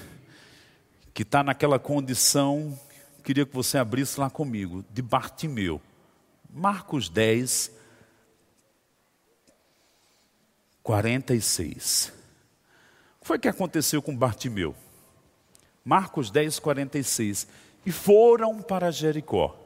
que 1.15 1.23
está 1.23 1.43
naquela 1.43 1.79
condição, 1.79 2.79
queria 3.25 3.47
que 3.47 3.55
você 3.55 3.79
abrisse 3.79 4.21
lá 4.21 4.29
comigo, 4.29 4.85
de 4.91 5.01
Bartimeu. 5.01 5.81
Marcos 6.51 7.09
10, 7.09 7.71
46. 10.83 12.13
O 13.17 13.21
que 13.23 13.27
foi 13.27 13.39
que 13.39 13.49
aconteceu 13.49 14.03
com 14.03 14.15
Bartimeu? 14.15 14.75
Marcos 15.85 16.31
10, 16.31 16.59
46. 16.59 17.47
E 17.87 17.93
foram 17.93 18.61
para 18.61 18.91
Jericó. 18.91 19.57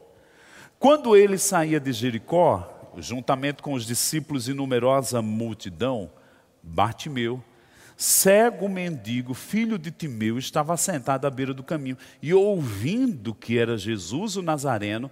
Quando 0.79 1.17
ele 1.17 1.37
saía 1.37 1.81
de 1.81 1.93
Jericó, 1.93 2.80
juntamente 2.99 3.63
com 3.63 3.75
os 3.75 3.87
discípulos 3.87 4.49
e 4.49 4.55
numerosa 4.55 5.23
multidão, 5.23 6.11
Bartimeu, 6.63 7.43
cego 7.97 8.69
mendigo, 8.69 9.35
filho 9.35 9.79
de 9.79 9.91
Timeu, 9.91 10.39
estava 10.39 10.77
sentado 10.77 11.27
à 11.27 11.31
beira 11.31 11.53
do 11.53 11.63
caminho 11.63 11.99
e, 12.23 12.33
ouvindo 12.33 13.35
que 13.35 13.59
era 13.59 13.77
Jesus 13.77 14.37
o 14.37 14.43
Nazareno, 14.43 15.11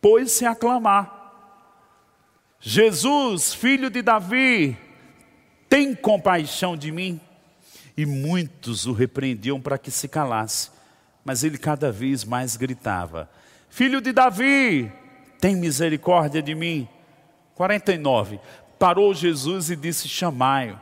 pôs-se 0.00 0.44
a 0.44 0.54
clamar: 0.54 1.18
Jesus, 2.60 3.54
filho 3.54 3.88
de 3.88 4.02
Davi, 4.02 4.76
tem 5.68 5.94
compaixão 5.94 6.76
de 6.76 6.90
mim. 6.90 7.20
E 7.96 8.06
muitos 8.06 8.86
o 8.86 8.92
repreendiam 8.92 9.60
para 9.60 9.76
que 9.76 9.90
se 9.90 10.06
calasse, 10.06 10.70
mas 11.24 11.42
ele 11.42 11.58
cada 11.58 11.90
vez 11.90 12.24
mais 12.24 12.56
gritava: 12.56 13.28
Filho 13.68 14.00
de 14.00 14.12
Davi, 14.12 14.92
tem 15.40 15.56
misericórdia 15.56 16.42
de 16.42 16.54
mim. 16.54 16.88
49. 17.58 18.38
Parou 18.78 19.12
Jesus 19.12 19.68
e 19.68 19.74
disse: 19.74 20.08
Chamai-o. 20.08 20.80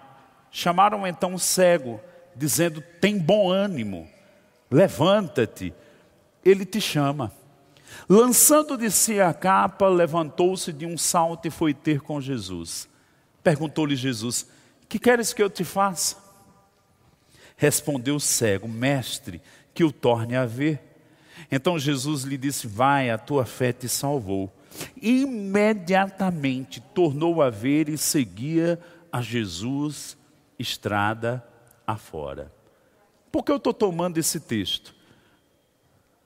Chamaram 0.51 1.07
então 1.07 1.33
o 1.35 1.39
cego, 1.39 1.99
dizendo: 2.37 2.83
Tem 3.01 3.19
bom 3.19 3.51
ânimo, 3.51 4.07
levanta-te, 4.71 5.73
ele 6.45 6.67
te 6.67 6.81
chama. 6.81 7.33
Lançando 8.07 8.77
de 8.77 8.91
si 8.91 9.21
a 9.21 9.33
capa, 9.33 9.89
levantou-se 9.89 10.71
de 10.71 10.85
um 10.85 10.99
salto 10.99 11.49
e 11.49 11.51
foi 11.51 11.73
ter 11.73 12.01
com 12.01 12.21
Jesus. 12.21 12.87
Perguntou-lhe 13.43 13.97
Jesus: 13.97 14.47
Que 14.87 14.99
queres 14.99 15.33
que 15.33 15.43
eu 15.43 15.49
te 15.49 15.65
faça? 15.65 16.17
Respondeu 17.57 18.17
o 18.17 18.21
cego: 18.21 18.69
Mestre, 18.69 19.41
que 19.73 19.83
o 19.83 19.91
torne 19.91 20.37
a 20.37 20.45
ver. 20.45 20.83
Então 21.51 21.79
Jesus 21.79 22.23
lhe 22.25 22.37
disse: 22.37 22.67
Vai, 22.67 23.09
a 23.09 23.17
tua 23.17 23.47
fé 23.47 23.73
te 23.73 23.89
salvou 23.89 24.53
imediatamente 25.01 26.81
tornou 26.81 27.43
a 27.43 27.51
ver 27.51 27.89
e 27.89 27.99
seguia 27.99 28.79
a 29.13 29.21
Jesus 29.21 30.17
estrada 30.59 31.47
afora. 31.87 32.53
Por 33.31 33.45
que 33.45 33.53
eu 33.53 33.57
estou 33.57 33.75
tomando 33.75 34.19
esse 34.19 34.41
texto? 34.41 34.95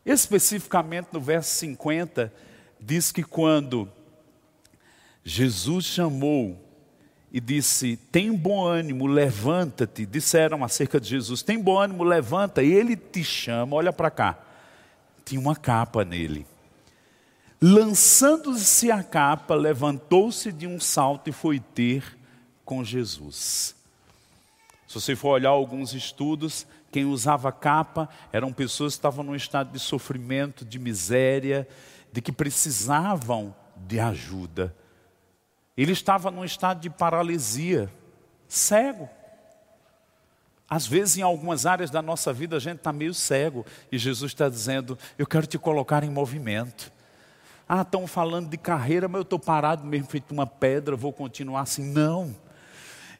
Especificamente 0.04 1.08
no 1.12 1.20
verso 1.20 1.50
50, 1.56 2.32
diz 2.80 3.12
que 3.12 3.22
quando 3.22 3.90
Jesus 5.24 5.84
chamou 5.84 6.58
e 7.32 7.40
disse: 7.40 7.96
Tem 7.96 8.32
bom 8.32 8.64
ânimo, 8.64 9.06
levanta-te. 9.06 10.06
Disseram 10.06 10.64
acerca 10.64 11.00
de 11.00 11.08
Jesus: 11.08 11.42
Tem 11.42 11.58
bom 11.58 11.78
ânimo, 11.78 12.02
levanta. 12.02 12.62
Ele 12.62 12.96
te 12.96 13.22
chama, 13.22 13.76
olha 13.76 13.92
para 13.92 14.10
cá. 14.10 14.38
Tinha 15.24 15.40
uma 15.40 15.54
capa 15.54 16.04
nele. 16.04 16.46
Lançando-se 17.62 18.90
a 18.90 19.02
capa, 19.02 19.54
levantou-se 19.54 20.50
de 20.50 20.66
um 20.66 20.80
salto 20.80 21.28
e 21.28 21.32
foi 21.32 21.60
ter 21.60 22.18
com 22.64 22.82
Jesus. 22.82 23.76
Se 24.86 24.94
você 24.94 25.14
for 25.14 25.28
olhar 25.28 25.50
alguns 25.50 25.92
estudos, 25.92 26.66
quem 26.90 27.04
usava 27.04 27.52
capa 27.52 28.08
eram 28.32 28.52
pessoas 28.52 28.94
que 28.94 28.98
estavam 28.98 29.22
num 29.22 29.36
estado 29.36 29.72
de 29.72 29.78
sofrimento, 29.78 30.64
de 30.64 30.78
miséria, 30.78 31.68
de 32.10 32.22
que 32.22 32.32
precisavam 32.32 33.54
de 33.76 34.00
ajuda. 34.00 34.74
Ele 35.76 35.92
estava 35.92 36.30
num 36.30 36.44
estado 36.44 36.80
de 36.80 36.88
paralisia, 36.88 37.92
cego. 38.48 39.08
Às 40.68 40.86
vezes, 40.86 41.18
em 41.18 41.22
algumas 41.22 41.66
áreas 41.66 41.90
da 41.90 42.00
nossa 42.00 42.32
vida, 42.32 42.56
a 42.56 42.60
gente 42.60 42.78
está 42.78 42.92
meio 42.92 43.12
cego, 43.12 43.66
e 43.92 43.98
Jesus 43.98 44.32
está 44.32 44.48
dizendo: 44.48 44.98
Eu 45.18 45.26
quero 45.26 45.46
te 45.46 45.58
colocar 45.58 46.02
em 46.02 46.10
movimento. 46.10 46.92
Ah, 47.72 47.82
estão 47.82 48.04
falando 48.04 48.48
de 48.48 48.56
carreira, 48.56 49.06
mas 49.06 49.20
eu 49.20 49.22
estou 49.22 49.38
parado 49.38 49.86
mesmo, 49.86 50.08
feito 50.08 50.32
uma 50.32 50.44
pedra, 50.44 50.96
vou 50.96 51.12
continuar 51.12 51.60
assim. 51.60 51.84
Não. 51.92 52.34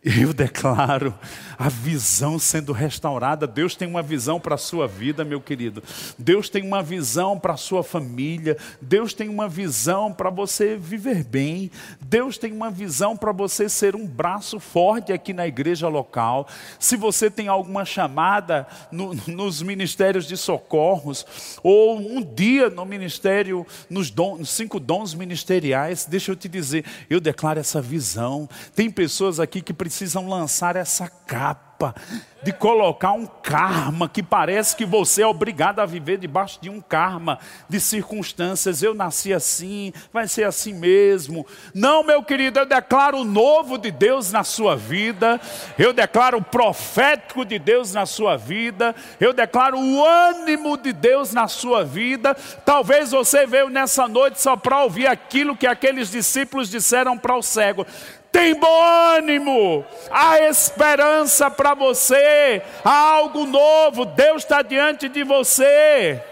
Eu 0.05 0.33
declaro 0.33 1.15
a 1.59 1.69
visão 1.69 2.39
sendo 2.39 2.73
restaurada. 2.73 3.47
Deus 3.47 3.77
tem 3.77 3.87
uma 3.87 4.03
visão 4.03 4.41
para 4.41 4.55
a 4.55 4.59
sua 4.59 4.89
vida, 4.89 5.27
meu 5.27 5.43
querido. 5.43 5.83
Deus 6.19 6.49
tem 6.49 6.63
uma 6.63 6.83
visão 6.83 7.39
para 7.39 7.53
a 7.53 7.59
sua 7.59 7.83
família. 7.83 8.57
Deus 8.81 9.13
tem 9.13 9.29
uma 9.29 9.47
visão 9.47 10.11
para 10.11 10.31
você 10.31 10.75
viver 10.75 11.23
bem. 11.23 11.71
Deus 12.01 12.39
tem 12.39 12.51
uma 12.51 12.71
visão 12.71 13.15
para 13.15 13.31
você 13.31 13.69
ser 13.69 13.95
um 13.95 14.07
braço 14.07 14.59
forte 14.59 15.13
aqui 15.13 15.35
na 15.35 15.47
igreja 15.47 15.87
local. 15.87 16.49
Se 16.79 16.97
você 16.97 17.31
tem 17.31 17.49
alguma 17.49 17.85
chamada 17.85 18.67
no, 18.91 19.13
nos 19.29 19.61
ministérios 19.61 20.25
de 20.27 20.37
socorros, 20.37 21.27
ou 21.63 21.99
um 21.99 22.23
dia 22.23 22.71
no 22.71 22.87
ministério, 22.87 23.67
nos, 23.91 24.11
dons, 24.11 24.39
nos 24.39 24.51
cinco 24.51 24.81
dons 24.81 25.13
ministeriais, 25.13 26.07
deixa 26.07 26.33
eu 26.33 26.37
te 26.37 26.49
dizer, 26.49 26.87
eu 27.11 27.21
declaro 27.21 27.61
essa 27.61 27.83
visão. 27.83 28.49
Tem 28.75 28.91
pessoas 28.91 29.39
aqui 29.39 29.61
que 29.61 29.75
precisam 29.75 29.90
precisam 29.91 30.29
lançar 30.29 30.77
essa 30.77 31.11
capa 31.27 31.95
de 32.43 32.53
colocar 32.53 33.13
um 33.13 33.27
karma 33.27 34.09
que 34.09 34.23
parece 34.23 34.77
que 34.77 34.85
você 34.85 35.23
é 35.23 35.27
obrigado 35.27 35.81
a 35.81 35.87
viver 35.87 36.19
debaixo 36.19 36.59
de 36.61 36.71
um 36.71 36.81
karma 36.81 37.39
de 37.69 37.81
circunstâncias. 37.81 38.83
Eu 38.83 38.95
nasci 38.95 39.33
assim, 39.33 39.93
vai 40.13 40.29
ser 40.29 40.45
assim 40.45 40.73
mesmo. 40.73 41.47
Não, 41.75 42.03
meu 42.03 42.23
querido, 42.23 42.61
eu 42.61 42.67
declaro 42.67 43.19
o 43.19 43.25
novo 43.25 43.79
de 43.79 43.91
Deus 43.91 44.31
na 44.31 44.45
sua 44.45 44.77
vida. 44.77 45.41
Eu 45.79 45.93
declaro 45.93 46.39
o 46.39 46.45
profético 46.45 47.45
de 47.45 47.59
Deus 47.59 47.93
na 47.93 48.07
sua 48.07 48.37
vida. 48.37 48.95
Eu 49.19 49.33
declaro 49.33 49.79
o 49.79 50.05
ânimo 50.05 50.77
de 50.77 50.93
Deus 50.93 51.33
na 51.33 51.49
sua 51.49 51.85
vida. 51.85 52.35
Talvez 52.65 53.11
você 53.11 53.47
veio 53.47 53.69
nessa 53.69 54.07
noite 54.07 54.41
só 54.41 54.57
para 54.57 54.83
ouvir 54.83 55.07
aquilo 55.07 55.57
que 55.57 55.67
aqueles 55.67 56.11
discípulos 56.11 56.71
disseram 56.71 57.19
para 57.19 57.37
o 57.37 57.43
cego. 57.43 57.87
Tem 58.33 58.55
bom 58.55 58.83
ânimo, 59.17 59.85
há 60.11 60.41
esperança 60.41 61.51
para 61.51 61.75
você, 61.75 62.63
há 62.85 63.15
algo 63.17 63.45
novo, 63.45 64.05
Deus 64.05 64.43
está 64.43 64.63
diante 64.63 65.09
de 65.09 65.25
você. 65.25 66.23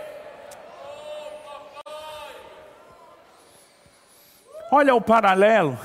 Olha 4.71 4.95
o 4.95 5.01
paralelo. 5.01 5.79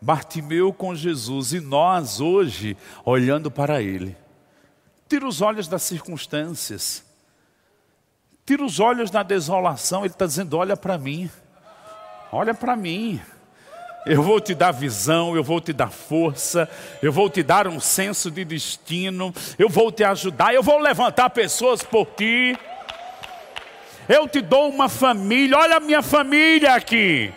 Bartimeu 0.00 0.72
com 0.72 0.94
Jesus 0.94 1.52
e 1.52 1.60
nós 1.60 2.20
hoje 2.20 2.76
olhando 3.04 3.50
para 3.50 3.80
ele. 3.80 4.16
Tira 5.08 5.26
os 5.26 5.40
olhos 5.40 5.68
das 5.68 5.82
circunstâncias, 5.82 7.04
tira 8.44 8.64
os 8.64 8.80
olhos 8.80 9.10
da 9.10 9.22
desolação. 9.22 10.00
Ele 10.00 10.12
está 10.12 10.26
dizendo: 10.26 10.56
Olha 10.56 10.76
para 10.76 10.98
mim, 10.98 11.30
olha 12.32 12.52
para 12.52 12.74
mim. 12.76 13.20
Eu 14.06 14.22
vou 14.22 14.38
te 14.40 14.54
dar 14.54 14.70
visão, 14.70 15.34
eu 15.34 15.42
vou 15.42 15.60
te 15.60 15.72
dar 15.72 15.90
força, 15.90 16.68
eu 17.02 17.10
vou 17.10 17.30
te 17.30 17.42
dar 17.42 17.66
um 17.66 17.80
senso 17.80 18.30
de 18.30 18.44
destino, 18.44 19.34
eu 19.58 19.68
vou 19.68 19.90
te 19.90 20.04
ajudar, 20.04 20.54
eu 20.54 20.62
vou 20.62 20.78
levantar 20.78 21.30
pessoas 21.30 21.82
por 21.82 22.06
ti. 22.16 22.56
Eu 24.06 24.28
te 24.28 24.42
dou 24.42 24.68
uma 24.68 24.88
família, 24.88 25.56
olha 25.56 25.76
a 25.76 25.80
minha 25.80 26.02
família 26.02 26.74
aqui. 26.74 27.32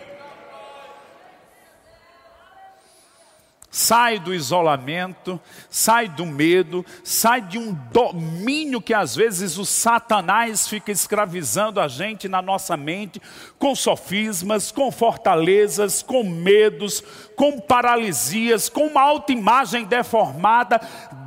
Sai 3.78 4.18
do 4.18 4.34
isolamento, 4.34 5.40
sai 5.70 6.08
do 6.08 6.26
medo, 6.26 6.84
sai 7.04 7.40
de 7.40 7.56
um 7.56 7.72
domínio 7.92 8.82
que 8.82 8.92
às 8.92 9.14
vezes 9.14 9.56
o 9.56 9.64
Satanás 9.64 10.66
fica 10.66 10.90
escravizando 10.90 11.80
a 11.80 11.86
gente 11.86 12.28
na 12.28 12.42
nossa 12.42 12.76
mente, 12.76 13.22
com 13.56 13.76
sofismas, 13.76 14.72
com 14.72 14.90
fortalezas, 14.90 16.02
com 16.02 16.24
medos, 16.24 17.04
com 17.36 17.60
paralisias, 17.60 18.68
com 18.68 18.88
uma 18.88 19.00
autoimagem 19.00 19.84
deformada. 19.84 20.80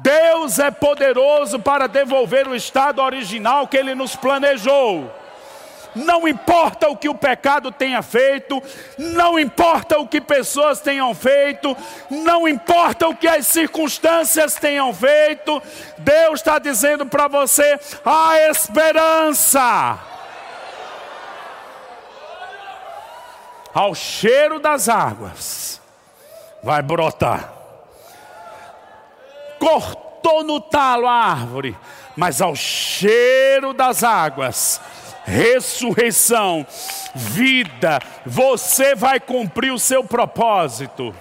Deus 0.04 0.60
é 0.60 0.70
poderoso 0.70 1.58
para 1.58 1.88
devolver 1.88 2.50
o 2.50 2.56
estado 2.56 3.02
original 3.02 3.66
que 3.66 3.78
Ele 3.78 3.96
nos 3.96 4.14
planejou 4.14 5.10
não 5.96 6.28
importa 6.28 6.90
o 6.90 6.96
que 6.96 7.10
o 7.10 7.16
pecado 7.16 7.72
tenha 7.72 8.02
feito, 8.02 8.62
não 8.98 9.40
importa 9.40 10.00
o 10.00 10.08
que 10.08 10.22
pessoas 10.22 10.80
tenham 10.80 11.14
feito, 11.14 11.76
não 12.10 12.48
importa 12.48 13.08
o 13.08 13.16
que 13.16 13.28
as 13.28 13.48
circunstâncias 13.48 14.56
tenham 14.56 14.94
feito, 14.94 15.62
Deus 15.98 16.40
está 16.40 16.60
dizendo 16.60 17.06
para 17.06 17.28
você: 17.28 17.80
a 18.06 18.38
esperança. 18.50 20.00
Ao 23.74 23.96
cheiro 23.96 24.60
das 24.60 24.90
águas, 24.90 25.80
vai 26.62 26.82
brotar. 26.82 27.54
Cortou 29.58 30.44
no 30.44 30.60
talo 30.60 31.08
a 31.08 31.14
árvore, 31.14 31.78
mas 32.16 32.42
ao 32.42 32.54
cheiro 32.56 33.74
das 33.74 34.04
águas, 34.04 34.82
ressurreição, 35.32 36.68
vida, 37.16 38.00
você 38.26 38.94
vai 38.94 39.18
cumprir 39.18 39.72
o 39.72 39.80
seu 39.80 40.04
propósito. 40.04 41.16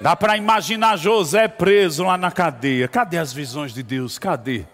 Dá 0.00 0.16
para 0.16 0.36
imaginar 0.36 0.96
José 0.96 1.46
preso 1.46 2.02
lá 2.04 2.18
na 2.18 2.32
cadeia. 2.32 2.88
Cadê 2.88 3.18
as 3.18 3.32
visões 3.32 3.72
de 3.72 3.82
Deus? 3.82 4.18
Cadê? 4.18 4.64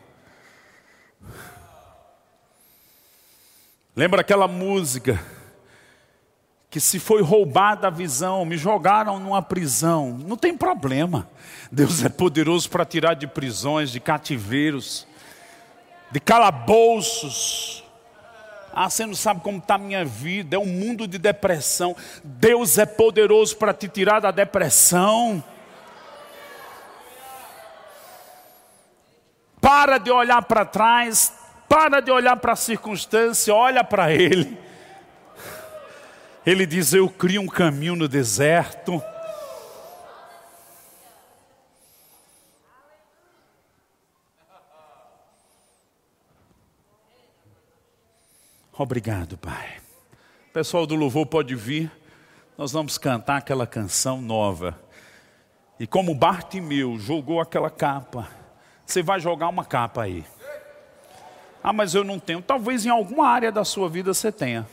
Lembra 3.95 4.23
aquela 4.23 4.49
música? 4.49 5.21
Que 6.71 6.81
se 6.81 6.99
foi 6.99 7.23
roubada 7.23 7.89
a 7.89 7.91
visão, 7.91 8.45
me 8.45 8.57
jogaram 8.57 9.19
numa 9.19 9.43
prisão. 9.43 10.17
Não 10.27 10.37
tem 10.37 10.57
problema. 10.57 11.29
Deus 11.71 12.05
é 12.05 12.09
poderoso 12.09 12.71
para 12.71 12.85
tirar 12.85 13.15
de 13.15 13.27
prisões, 13.27 13.91
de 13.91 14.01
cativeiros 14.01 15.07
de 16.11 16.21
calabouços. 16.21 17.85
Ah, 18.73 18.91
você 18.91 19.07
não 19.07 19.15
sabe 19.15 19.41
como 19.41 19.59
está 19.59 19.77
a 19.77 19.79
minha 19.79 20.05
vida, 20.05 20.57
é 20.57 20.59
um 20.59 20.67
mundo 20.67 21.09
de 21.09 21.17
depressão. 21.17 21.97
Deus 22.23 22.77
é 22.77 22.85
poderoso 22.85 23.57
para 23.57 23.73
te 23.73 23.89
tirar 23.89 24.21
da 24.21 24.31
depressão. 24.31 25.43
Para 29.61 29.99
de 29.99 30.11
olhar 30.11 30.43
para 30.43 30.65
trás, 30.65 31.33
para 31.69 32.01
de 32.01 32.11
olhar 32.11 32.37
para 32.37 32.53
a 32.53 32.57
circunstância, 32.57 33.55
olha 33.55 33.83
para 33.83 34.13
Ele. 34.13 34.59
Ele 36.45 36.65
diz: 36.65 36.93
Eu 36.93 37.09
crio 37.09 37.43
um 37.43 37.49
caminho 37.49 37.97
no 37.97 38.07
deserto. 38.07 39.03
Obrigado, 48.79 49.39
Pai. 49.39 49.79
O 50.51 50.53
pessoal 50.53 50.87
do 50.87 50.95
louvor 50.95 51.25
pode 51.25 51.55
vir. 51.55 51.91
Nós 52.59 52.73
vamos 52.73 52.99
cantar 52.99 53.39
aquela 53.39 53.67
canção 53.67 54.21
nova. 54.21 54.79
E 55.81 55.87
como 55.87 56.15
Bartimeu 56.15 56.99
jogou 56.99 57.41
aquela 57.41 57.71
capa, 57.71 58.29
você 58.85 59.03
vai 59.03 59.19
jogar 59.19 59.49
uma 59.49 59.65
capa 59.65 60.03
aí. 60.03 60.27
Ah, 61.63 61.73
mas 61.73 61.95
eu 61.95 62.05
não 62.05 62.19
tenho. 62.19 62.43
Talvez 62.43 62.85
em 62.85 62.91
alguma 62.91 63.27
área 63.27 63.51
da 63.51 63.65
sua 63.65 63.89
vida 63.89 64.13
você 64.13 64.31
tenha. 64.31 64.69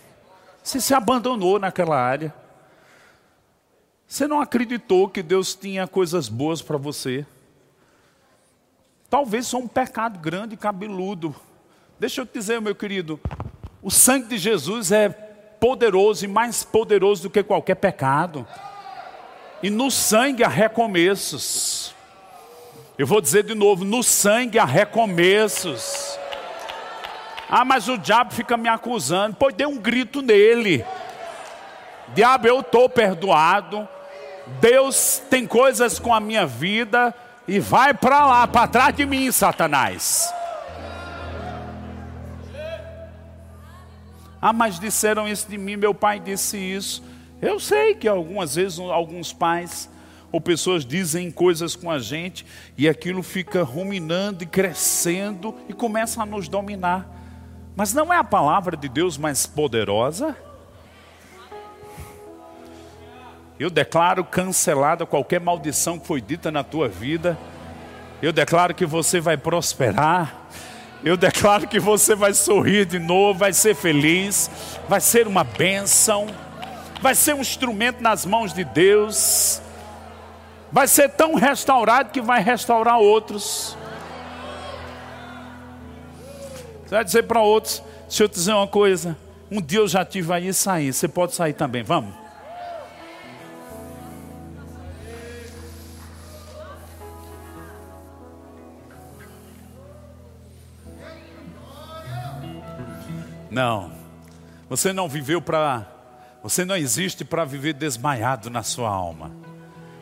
Você 0.62 0.82
se 0.82 0.94
abandonou 0.94 1.58
naquela 1.58 1.98
área. 1.98 2.34
Você 4.06 4.28
não 4.28 4.42
acreditou 4.42 5.08
que 5.08 5.24
Deus 5.24 5.56
tinha 5.56 5.88
coisas 5.88 6.28
boas 6.28 6.62
para 6.62 6.78
você. 6.78 7.26
Talvez 9.10 9.48
só 9.48 9.60
um 9.60 9.68
pecado 9.68 10.20
grande 10.20 10.56
e 10.56 10.58
cabeludo. 10.58 11.34
Deixa 11.98 12.20
eu 12.20 12.26
te 12.26 12.34
dizer, 12.34 12.60
meu 12.60 12.76
querido, 12.76 13.20
o 13.84 13.92
sangue 13.92 14.28
de 14.28 14.38
Jesus 14.38 14.94
é 14.94 15.10
poderoso 15.10 16.24
e 16.24 16.28
mais 16.28 16.64
poderoso 16.64 17.24
do 17.24 17.30
que 17.30 17.44
qualquer 17.44 17.76
pecado. 17.76 18.48
E 19.62 19.70
no 19.70 19.92
sangue 19.92 20.44
há 20.44 20.48
recomeços. 20.48 21.94
Eu 22.98 23.06
vou 23.06 23.20
dizer 23.20 23.44
de 23.44 23.54
novo: 23.54 23.84
no 23.84 24.02
sangue 24.02 24.58
há 24.58 24.64
recomeços. 24.64 26.18
Ah, 27.50 27.66
mas 27.66 27.90
o 27.90 27.98
diabo 27.98 28.34
fica 28.34 28.56
me 28.56 28.70
acusando. 28.70 29.36
Pois 29.38 29.54
dê 29.54 29.66
um 29.66 29.78
grito 29.78 30.22
nele. 30.22 30.86
Diabo, 32.16 32.48
eu 32.48 32.62
estou 32.62 32.88
perdoado. 32.88 33.88
Deus 34.62 35.22
tem 35.30 35.46
coisas 35.46 36.00
com 36.00 36.14
a 36.14 36.22
minha 36.22 36.46
vida. 36.46 37.14
E 37.48 37.60
vai 37.60 37.94
para 37.94 38.26
lá, 38.26 38.48
para 38.48 38.68
trás 38.68 38.96
de 38.96 39.06
mim, 39.06 39.30
Satanás. 39.32 40.34
Ah, 44.46 44.52
mas 44.52 44.78
disseram 44.78 45.26
isso 45.26 45.48
de 45.48 45.58
mim, 45.58 45.78
meu 45.78 45.94
pai 45.94 46.20
disse 46.20 46.58
isso. 46.58 47.02
Eu 47.42 47.62
sei 47.62 47.96
que 47.96 48.10
algumas 48.10 48.56
vezes 48.56 48.78
alguns 48.78 49.32
pais 49.32 49.90
ou 50.34 50.42
pessoas 50.42 50.86
dizem 50.86 51.32
coisas 51.32 51.78
com 51.78 51.90
a 51.90 51.98
gente 51.98 52.46
e 52.78 52.90
aquilo 52.90 53.24
fica 53.24 53.64
ruminando 53.64 54.44
e 54.44 54.46
crescendo 54.46 55.56
e 55.70 55.72
começa 55.72 56.22
a 56.22 56.26
nos 56.26 56.50
dominar. 56.50 57.08
Mas 57.74 57.94
não 57.94 58.14
é 58.14 58.18
a 58.18 58.24
palavra 58.24 58.76
de 58.76 58.90
Deus 58.90 59.18
mais 59.18 59.46
poderosa? 59.46 60.36
Eu 63.58 63.70
declaro 63.70 64.26
cancelada 64.26 65.06
qualquer 65.06 65.40
maldição 65.40 65.98
que 65.98 66.06
foi 66.06 66.20
dita 66.20 66.52
na 66.52 66.66
tua 66.66 66.90
vida. 66.90 67.40
Eu 68.22 68.34
declaro 68.34 68.76
que 68.76 68.86
você 68.86 69.22
vai 69.22 69.38
prosperar. 69.38 70.36
Eu 71.04 71.18
declaro 71.18 71.68
que 71.68 71.82
você 71.82 72.16
vai 72.16 72.34
sorrir 72.34 72.86
de 72.86 72.98
novo, 72.98 73.38
vai 73.38 73.52
ser 73.52 73.76
feliz, 73.76 74.50
vai 74.88 75.02
ser 75.02 75.28
uma 75.28 75.44
bênção, 75.44 76.28
vai 77.02 77.14
ser 77.14 77.36
um 77.36 77.42
instrumento 77.42 78.02
nas 78.02 78.26
mãos 78.26 78.54
de 78.54 78.64
Deus, 78.64 79.62
vai 80.72 80.88
ser 80.88 81.10
tão 81.10 81.36
restaurado 81.36 82.12
que 82.12 82.22
vai 82.22 82.42
restaurar 82.42 83.00
outros. 83.00 83.76
Você 86.86 86.96
vai 86.96 87.04
dizer 87.04 87.24
para 87.24 87.42
outros: 87.42 87.84
deixa 88.08 88.24
eu 88.24 88.30
te 88.30 88.36
dizer 88.36 88.54
uma 88.54 88.68
coisa, 88.68 89.18
um 89.52 89.62
dia 89.62 89.80
eu 89.80 89.88
já 89.90 90.06
tive 90.06 90.32
aí 90.32 90.54
sair, 90.54 90.94
você 90.94 91.10
pode 91.10 91.36
sair 91.36 91.54
também, 91.54 91.84
vamos? 91.84 92.23
Não. 103.54 103.92
Você 104.68 104.92
não 104.92 105.08
viveu 105.08 105.40
para. 105.40 105.88
Você 106.42 106.66
não 106.66 106.76
existe 106.76 107.24
para 107.24 107.46
viver 107.46 107.74
desmaiado 107.74 108.50
na 108.50 108.64
sua 108.64 108.90
alma. 108.90 109.32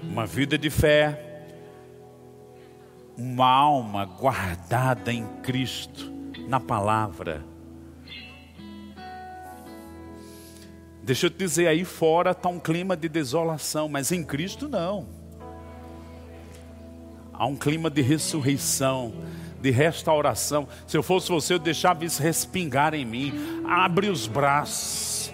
Uma 0.01 0.25
vida 0.25 0.57
de 0.57 0.69
fé, 0.69 1.45
uma 3.17 3.45
alma 3.45 4.05
guardada 4.05 5.11
em 5.11 5.27
Cristo, 5.43 6.09
na 6.47 6.59
palavra. 6.59 7.43
Deixa 11.03 11.25
eu 11.25 11.29
te 11.29 11.37
dizer, 11.37 11.67
aí 11.67 11.83
fora 11.83 12.31
está 12.31 12.47
um 12.47 12.59
clima 12.59 12.95
de 12.95 13.09
desolação, 13.09 13.89
mas 13.89 14.11
em 14.11 14.23
Cristo 14.23 14.69
não. 14.69 15.07
Há 17.33 17.45
um 17.45 17.55
clima 17.55 17.89
de 17.89 18.01
ressurreição 18.01 19.13
de 19.61 19.71
restauração. 19.71 20.67
Se 20.87 20.97
eu 20.97 21.03
fosse 21.03 21.29
você, 21.29 21.53
eu 21.53 21.59
deixava 21.59 22.03
isso 22.03 22.21
respingar 22.21 22.93
em 22.93 23.05
mim. 23.05 23.63
Abre 23.67 24.09
os 24.09 24.27
braços. 24.27 25.31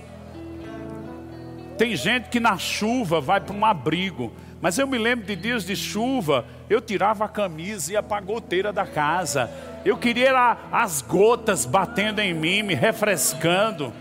Tem 1.78 1.96
gente 1.96 2.30
que 2.30 2.40
na 2.40 2.58
chuva 2.58 3.22
vai 3.22 3.40
para 3.40 3.56
um 3.56 3.66
abrigo. 3.66 4.34
Mas 4.60 4.78
eu 4.78 4.88
me 4.88 4.98
lembro 4.98 5.26
de 5.26 5.36
dias 5.36 5.64
de 5.64 5.76
chuva, 5.76 6.44
eu 6.68 6.82
tirava 6.82 7.26
a 7.26 7.30
camisa 7.30 7.92
e 7.92 7.94
ia 7.94 8.02
para 8.02 8.18
a 8.18 8.22
goteira 8.22 8.74
da 8.74 8.88
casa. 8.88 9.52
Eu 9.86 9.98
queria 9.98 10.30
era 10.30 10.58
as 10.72 11.02
gotas 11.02 11.64
batendo 11.64 12.20
em 12.20 12.34
mim, 12.34 12.64
me 12.64 12.74
refrescando. 12.74 13.94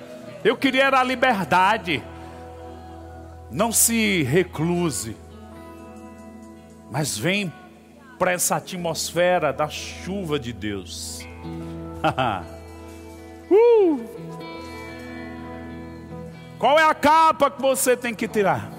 Eu 0.43 0.57
queria 0.57 0.85
era 0.85 1.01
a 1.01 1.05
liberdade. 1.05 2.03
Não 3.51 3.71
se 3.71 4.23
recluse, 4.23 5.17
mas 6.91 7.17
vem 7.17 7.53
para 8.19 8.33
essa 8.33 8.57
atmosfera 8.57 9.53
da 9.53 9.69
chuva 9.69 10.39
de 10.39 10.53
Deus. 10.53 11.27
uh! 13.51 14.01
Qual 16.59 16.79
é 16.79 16.85
a 16.85 16.95
capa 16.95 17.51
que 17.51 17.61
você 17.61 17.97
tem 17.97 18.15
que 18.15 18.27
tirar? 18.27 18.71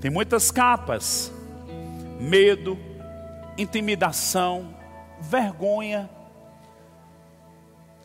Tem 0.00 0.10
muitas 0.10 0.50
capas: 0.50 1.32
medo, 2.20 2.78
intimidação, 3.58 4.74
vergonha. 5.20 6.08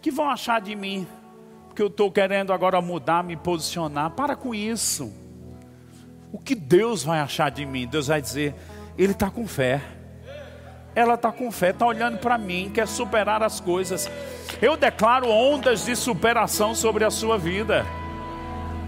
que 0.02 0.10
vão 0.10 0.30
achar 0.30 0.60
de 0.60 0.76
mim? 0.76 1.08
Porque 1.68 1.82
eu 1.82 1.88
estou 1.88 2.12
querendo 2.12 2.52
agora 2.52 2.82
mudar, 2.82 3.24
me 3.24 3.38
posicionar. 3.38 4.12
Para 4.12 4.36
com 4.36 4.56
isso. 4.56 5.27
O 6.32 6.38
que 6.38 6.56
Deus 6.56 7.04
vai 7.04 7.20
achar 7.20 7.50
de 7.50 7.66
mim? 7.66 7.88
Deus 7.88 8.08
vai 8.08 8.22
dizer: 8.22 8.54
Ele 8.98 9.14
está 9.14 9.30
com 9.30 9.48
fé. 9.48 9.82
Ela 10.94 11.14
está 11.14 11.32
com 11.32 11.52
fé, 11.52 11.70
está 11.70 11.86
olhando 11.86 12.18
para 12.18 12.40
mim, 12.40 12.72
quer 12.74 12.88
superar 12.88 13.44
as 13.44 13.60
coisas. 13.60 14.10
Eu 14.60 14.76
declaro 14.76 15.30
ondas 15.30 15.86
de 15.86 15.96
superação 15.96 16.74
sobre 16.74 17.04
a 17.04 17.12
sua 17.12 17.38
vida. 17.38 17.86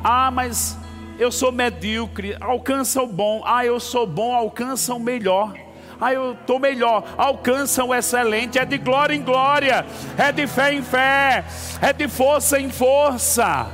Ah, 0.03 0.31
mas 0.31 0.75
eu 1.19 1.31
sou 1.31 1.51
medíocre, 1.51 2.35
alcança 2.41 2.99
o 3.03 3.07
bom. 3.07 3.43
Ah, 3.45 3.63
eu 3.63 3.79
sou 3.79 4.07
bom, 4.07 4.33
alcança 4.33 4.95
o 4.95 4.99
melhor. 4.99 5.53
Ah, 6.01 6.13
eu 6.13 6.31
estou 6.31 6.59
melhor, 6.59 7.03
alcança 7.17 7.83
o 7.83 7.93
excelente. 7.93 8.57
É 8.57 8.65
de 8.65 8.77
glória 8.77 9.13
em 9.13 9.21
glória, 9.21 9.85
é 10.17 10.31
de 10.31 10.47
fé 10.47 10.73
em 10.73 10.81
fé, 10.81 11.43
é 11.81 11.93
de 11.93 12.07
força 12.07 12.59
em 12.59 12.71
força. 12.71 13.67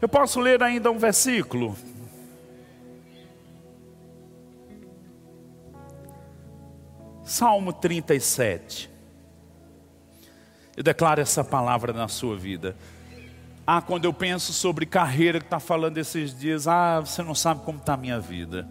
Eu 0.00 0.08
posso 0.08 0.40
ler 0.40 0.62
ainda 0.62 0.90
um 0.90 0.96
versículo? 0.96 1.76
Salmo 7.22 7.72
37. 7.72 8.90
Eu 10.74 10.82
declaro 10.82 11.20
essa 11.20 11.44
palavra 11.44 11.92
na 11.92 12.08
sua 12.08 12.34
vida. 12.36 12.74
Ah, 13.66 13.82
quando 13.82 14.06
eu 14.06 14.12
penso 14.12 14.52
sobre 14.54 14.86
carreira 14.86 15.38
que 15.38 15.44
está 15.44 15.60
falando 15.60 15.98
esses 15.98 16.36
dias, 16.36 16.66
ah, 16.66 17.00
você 17.00 17.22
não 17.22 17.34
sabe 17.34 17.62
como 17.62 17.78
está 17.78 17.94
a 17.94 17.96
minha 17.98 18.18
vida. 18.18 18.66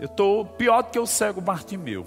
Eu 0.00 0.06
estou 0.06 0.44
pior 0.44 0.82
do 0.82 0.90
que 0.90 0.98
o 0.98 1.06
cego 1.06 1.40
Bartimeu. 1.40 2.06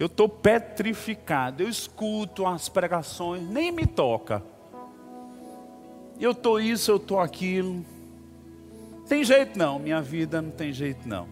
Eu 0.00 0.06
estou 0.06 0.28
petrificado. 0.28 1.62
Eu 1.62 1.68
escuto 1.68 2.46
as 2.46 2.68
pregações, 2.70 3.46
nem 3.48 3.70
me 3.70 3.86
toca. 3.86 4.42
Eu 6.20 6.30
estou 6.30 6.60
isso, 6.60 6.90
eu 6.90 6.96
estou 6.96 7.20
aquilo. 7.20 7.84
Tem 9.08 9.24
jeito 9.24 9.58
não, 9.58 9.78
minha 9.78 10.00
vida 10.00 10.40
não 10.40 10.50
tem 10.50 10.72
jeito 10.72 11.08
não. 11.08 11.26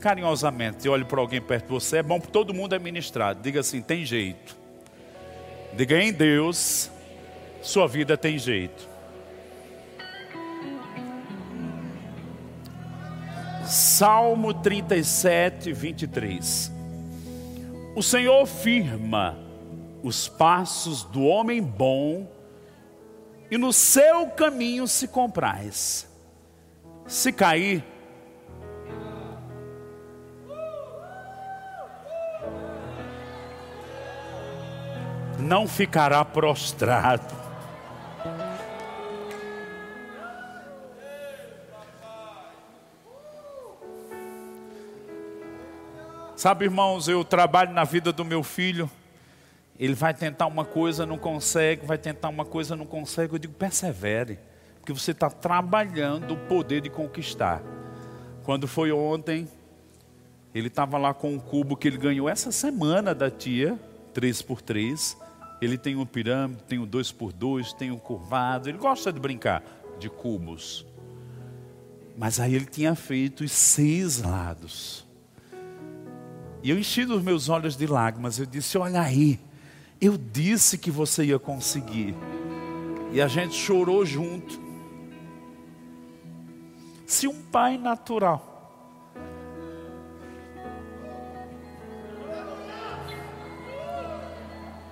Carinhosamente, 0.00 0.88
olhe 0.88 1.04
para 1.04 1.20
alguém 1.20 1.40
perto 1.40 1.66
de 1.66 1.70
você, 1.72 1.98
é 1.98 2.02
bom 2.02 2.20
para 2.20 2.30
todo 2.30 2.54
mundo 2.54 2.74
é 2.74 2.78
ministrado. 2.78 3.40
Diga 3.42 3.60
assim: 3.60 3.80
tem 3.80 4.04
jeito. 4.04 4.56
Diga 5.74 6.00
em 6.00 6.12
Deus, 6.12 6.90
sua 7.62 7.86
vida 7.86 8.16
tem 8.16 8.38
jeito. 8.38 8.88
Salmo 13.64 14.54
37, 14.54 15.72
23. 15.72 16.72
O 17.94 18.02
Senhor 18.02 18.46
firma 18.46 19.36
os 20.02 20.28
passos 20.28 21.02
do 21.02 21.22
homem 21.24 21.62
bom 21.62 22.26
e 23.50 23.56
no 23.56 23.72
seu 23.72 24.26
caminho 24.28 24.86
se 24.86 25.08
compraz. 25.08 26.06
Se 27.06 27.32
cair, 27.32 27.84
não 35.38 35.66
ficará 35.66 36.24
prostrado. 36.24 37.38
Sabe, 46.36 46.66
irmãos, 46.66 47.08
eu 47.08 47.24
trabalho 47.24 47.72
na 47.72 47.82
vida 47.82 48.12
do 48.12 48.24
meu 48.24 48.44
filho. 48.44 48.88
Ele 49.78 49.94
vai 49.94 50.12
tentar 50.12 50.46
uma 50.46 50.64
coisa, 50.64 51.06
não 51.06 51.16
consegue, 51.16 51.86
vai 51.86 51.96
tentar 51.96 52.28
uma 52.28 52.44
coisa, 52.44 52.74
não 52.74 52.86
consegue. 52.86 53.34
Eu 53.34 53.38
digo, 53.38 53.54
persevere, 53.54 54.38
porque 54.80 54.92
você 54.92 55.12
está 55.12 55.30
trabalhando 55.30 56.34
o 56.34 56.36
poder 56.36 56.80
de 56.80 56.90
conquistar. 56.90 57.62
Quando 58.42 58.66
foi 58.66 58.90
ontem, 58.90 59.46
ele 60.54 60.68
estava 60.68 60.98
lá 60.98 61.14
com 61.14 61.32
um 61.34 61.38
cubo 61.38 61.76
que 61.76 61.86
ele 61.86 61.98
ganhou 61.98 62.28
essa 62.28 62.50
semana 62.50 63.14
da 63.14 63.30
tia, 63.30 63.78
3 64.14 64.42
por 64.42 64.60
3 64.60 65.16
Ele 65.60 65.78
tem 65.78 65.94
um 65.94 66.06
pirâmide, 66.06 66.62
tem 66.64 66.78
um 66.78 66.86
2 66.86 67.12
por 67.12 67.32
2 67.32 67.72
tem 67.74 67.90
um 67.90 67.98
curvado. 67.98 68.68
Ele 68.68 68.78
gosta 68.78 69.12
de 69.12 69.20
brincar 69.20 69.62
de 69.98 70.08
cubos. 70.08 70.86
Mas 72.16 72.40
aí 72.40 72.54
ele 72.54 72.64
tinha 72.64 72.94
feito 72.94 73.44
os 73.44 73.52
seis 73.52 74.20
lados. 74.20 75.06
E 76.62 76.70
eu 76.70 76.78
enchi 76.78 77.04
os 77.04 77.22
meus 77.22 77.48
olhos 77.48 77.76
de 77.76 77.86
lágrimas. 77.86 78.38
Eu 78.38 78.46
disse: 78.46 78.76
Olha 78.76 79.02
aí, 79.02 79.38
eu 80.00 80.16
disse 80.16 80.78
que 80.78 80.90
você 80.90 81.24
ia 81.24 81.38
conseguir. 81.38 82.14
E 83.12 83.20
a 83.20 83.28
gente 83.28 83.54
chorou 83.54 84.04
junto. 84.04 84.60
Se 87.06 87.26
um 87.26 87.42
pai 87.42 87.78
natural 87.78 88.44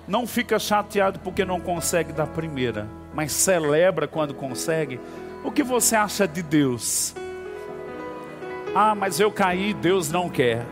não 0.07 0.25
fica 0.25 0.57
chateado 0.57 1.19
porque 1.19 1.45
não 1.45 1.59
consegue 1.59 2.11
da 2.11 2.25
primeira, 2.25 2.87
mas 3.13 3.31
celebra 3.31 4.07
quando 4.07 4.33
consegue, 4.33 4.99
o 5.43 5.51
que 5.51 5.63
você 5.63 5.95
acha 5.95 6.27
de 6.27 6.41
Deus? 6.41 7.13
Ah, 8.73 8.95
mas 8.95 9.19
eu 9.19 9.31
caí, 9.31 9.73
Deus 9.73 10.09
não 10.09 10.29
quer 10.29 10.65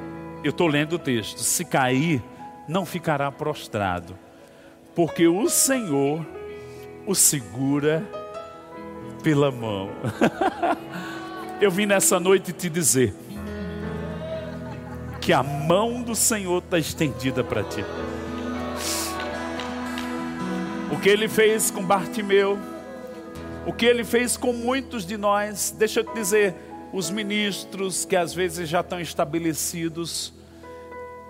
eu 0.46 0.52
estou 0.52 0.68
lendo 0.68 0.94
o 0.94 1.00
texto: 1.00 1.40
se 1.40 1.66
cair, 1.66 2.24
não 2.68 2.86
ficará 2.86 3.32
prostrado, 3.32 4.16
porque 4.96 5.28
o 5.28 5.50
Senhor 5.50 6.26
o 7.06 7.14
segura 7.14 8.04
pela 9.22 9.52
mão. 9.52 9.90
eu 11.62 11.70
vim 11.70 11.86
nessa 11.86 12.20
noite 12.20 12.52
te 12.52 12.70
dizer 12.70 13.14
que 15.22 15.34
a 15.34 15.44
mão 15.44 16.02
do 16.02 16.16
Senhor 16.16 16.64
está 16.64 16.80
estendida 16.80 17.44
para 17.44 17.64
ti. 17.64 17.84
O 20.92 21.00
que 21.00 21.10
ele 21.10 21.28
fez 21.28 21.72
com 21.72 21.84
Bartimeu, 21.84 22.58
o 23.66 23.74
que 23.74 23.86
ele 23.86 24.04
fez 24.04 24.38
com 24.38 24.54
muitos 24.54 25.06
de 25.06 25.18
nós, 25.18 25.74
deixa 25.78 26.00
eu 26.02 26.04
te 26.04 26.14
dizer, 26.14 26.56
os 26.94 27.10
ministros 27.10 28.06
que 28.06 28.16
às 28.16 28.34
vezes 28.34 28.70
já 28.70 28.82
estão 28.82 29.00
estabelecidos, 29.00 30.34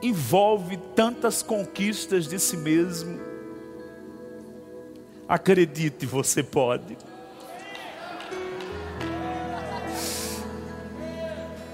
envolve 0.01 0.77
tantas 0.93 1.41
conquistas 1.41 2.27
de 2.27 2.37
si 2.37 2.57
mesmo. 2.57 3.34
Acredite, 5.27 6.05
você 6.05 6.43
pode. 6.43 6.97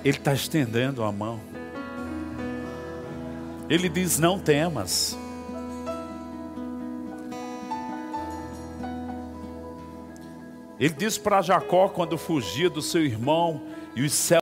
Ele 0.03 0.17
está 0.17 0.33
estendendo 0.33 1.03
a 1.03 1.11
mão. 1.11 1.39
Ele 3.69 3.89
diz: 3.89 4.17
Não 4.17 4.39
temas. 4.39 5.17
Ele 10.79 10.93
diz 10.95 11.17
para 11.17 11.43
Jacó 11.43 11.89
quando 11.89 12.17
fugia 12.17 12.67
do 12.67 12.81
seu 12.81 13.05
irmão 13.05 13.61
e 13.95 14.01
os 14.01 14.13
céus 14.13 14.39